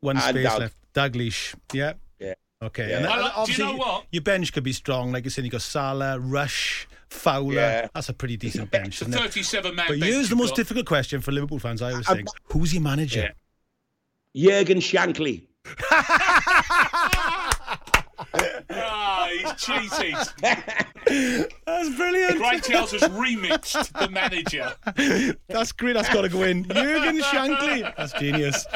one 0.00 0.16
and 0.16 0.24
space 0.24 0.44
Doug. 0.44 0.60
left. 0.60 0.76
Dalglish. 0.94 1.54
Yeah. 1.72 1.92
Yeah. 2.18 2.34
Okay. 2.62 2.90
Yeah. 2.90 2.96
And 2.96 3.04
then, 3.06 3.20
like, 3.20 3.46
do 3.46 3.52
you 3.52 3.58
know 3.58 3.76
what? 3.76 4.04
Your 4.10 4.22
bench 4.22 4.52
could 4.52 4.64
be 4.64 4.72
strong. 4.72 5.12
Like 5.12 5.22
you 5.24 5.30
said, 5.30 5.44
you 5.44 5.50
got 5.50 5.62
Salah, 5.62 6.18
Rush. 6.18 6.88
Fowler. 7.10 7.54
Yeah. 7.54 7.88
That's 7.94 8.08
a 8.08 8.12
pretty 8.14 8.36
decent 8.36 8.70
bench. 8.70 9.00
It's 9.02 9.14
a 9.14 9.18
37 9.18 9.74
man 9.74 9.86
But 9.88 9.98
here's 9.98 10.28
the 10.28 10.36
most 10.36 10.50
got. 10.50 10.56
difficult 10.56 10.86
question 10.86 11.20
for 11.20 11.32
Liverpool 11.32 11.58
fans, 11.58 11.82
I 11.82 11.92
always 11.92 12.06
think. 12.06 12.28
Who's 12.52 12.72
your 12.74 12.82
manager? 12.82 13.30
Yeah. 14.32 14.62
Jurgen 14.62 14.78
Shankly. 14.78 15.46
ah, 18.70 19.28
he's 19.30 19.52
cheated. 19.54 20.14
That's 21.66 21.88
brilliant. 21.96 22.38
Craig 22.38 22.62
Tells 22.62 22.92
has 22.92 23.02
remixed 23.02 23.92
the 23.98 24.08
manager. 24.10 24.72
That's 25.48 25.72
great. 25.72 25.94
That's 25.94 26.08
got 26.12 26.22
to 26.22 26.28
go 26.28 26.42
in. 26.42 26.64
Jurgen 26.64 27.20
Shankly. 27.22 27.94
That's 27.96 28.12
genius. 28.14 28.66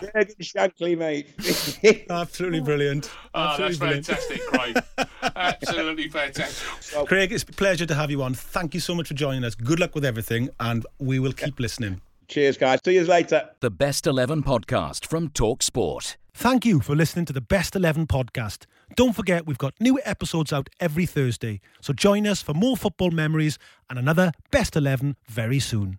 Jurgen 0.00 0.34
Shankly, 0.40 0.96
mate. 0.98 2.06
Absolutely 2.10 2.60
brilliant. 2.60 3.10
Oh, 3.34 3.40
Absolutely 3.58 3.66
that's 3.66 3.78
brilliant. 3.78 4.06
fantastic, 4.06 4.40
Craig. 4.46 5.30
Absolutely 5.36 6.08
fantastic. 6.08 7.06
Craig, 7.06 7.32
it's 7.32 7.42
a 7.42 7.46
pleasure 7.46 7.86
to 7.86 7.94
have 7.94 8.10
you 8.10 8.22
on. 8.22 8.34
Thank 8.34 8.74
you 8.74 8.80
so 8.80 8.94
much 8.94 9.08
for 9.08 9.14
joining 9.14 9.44
us. 9.44 9.54
Good 9.54 9.80
luck 9.80 9.94
with 9.94 10.04
everything, 10.04 10.50
and 10.60 10.86
we 10.98 11.18
will 11.18 11.32
keep 11.32 11.58
listening. 11.60 12.00
Cheers, 12.28 12.56
guys. 12.56 12.80
See 12.84 12.94
you 12.94 13.04
later. 13.04 13.50
The 13.60 13.70
Best 13.70 14.06
11 14.06 14.42
podcast 14.42 15.06
from 15.06 15.28
Talk 15.30 15.62
Sport. 15.62 16.16
Thank 16.34 16.66
you 16.66 16.80
for 16.80 16.94
listening 16.94 17.24
to 17.26 17.32
the 17.32 17.40
Best 17.40 17.74
11 17.76 18.08
podcast. 18.08 18.66
Don't 18.94 19.14
forget, 19.14 19.46
we've 19.46 19.56
got 19.58 19.74
new 19.80 19.98
episodes 20.04 20.52
out 20.52 20.68
every 20.80 21.06
Thursday. 21.06 21.60
So 21.80 21.92
join 21.92 22.26
us 22.26 22.42
for 22.42 22.52
more 22.52 22.76
football 22.76 23.10
memories 23.10 23.58
and 23.88 23.98
another 23.98 24.32
Best 24.50 24.76
11 24.76 25.16
very 25.28 25.58
soon. 25.60 25.98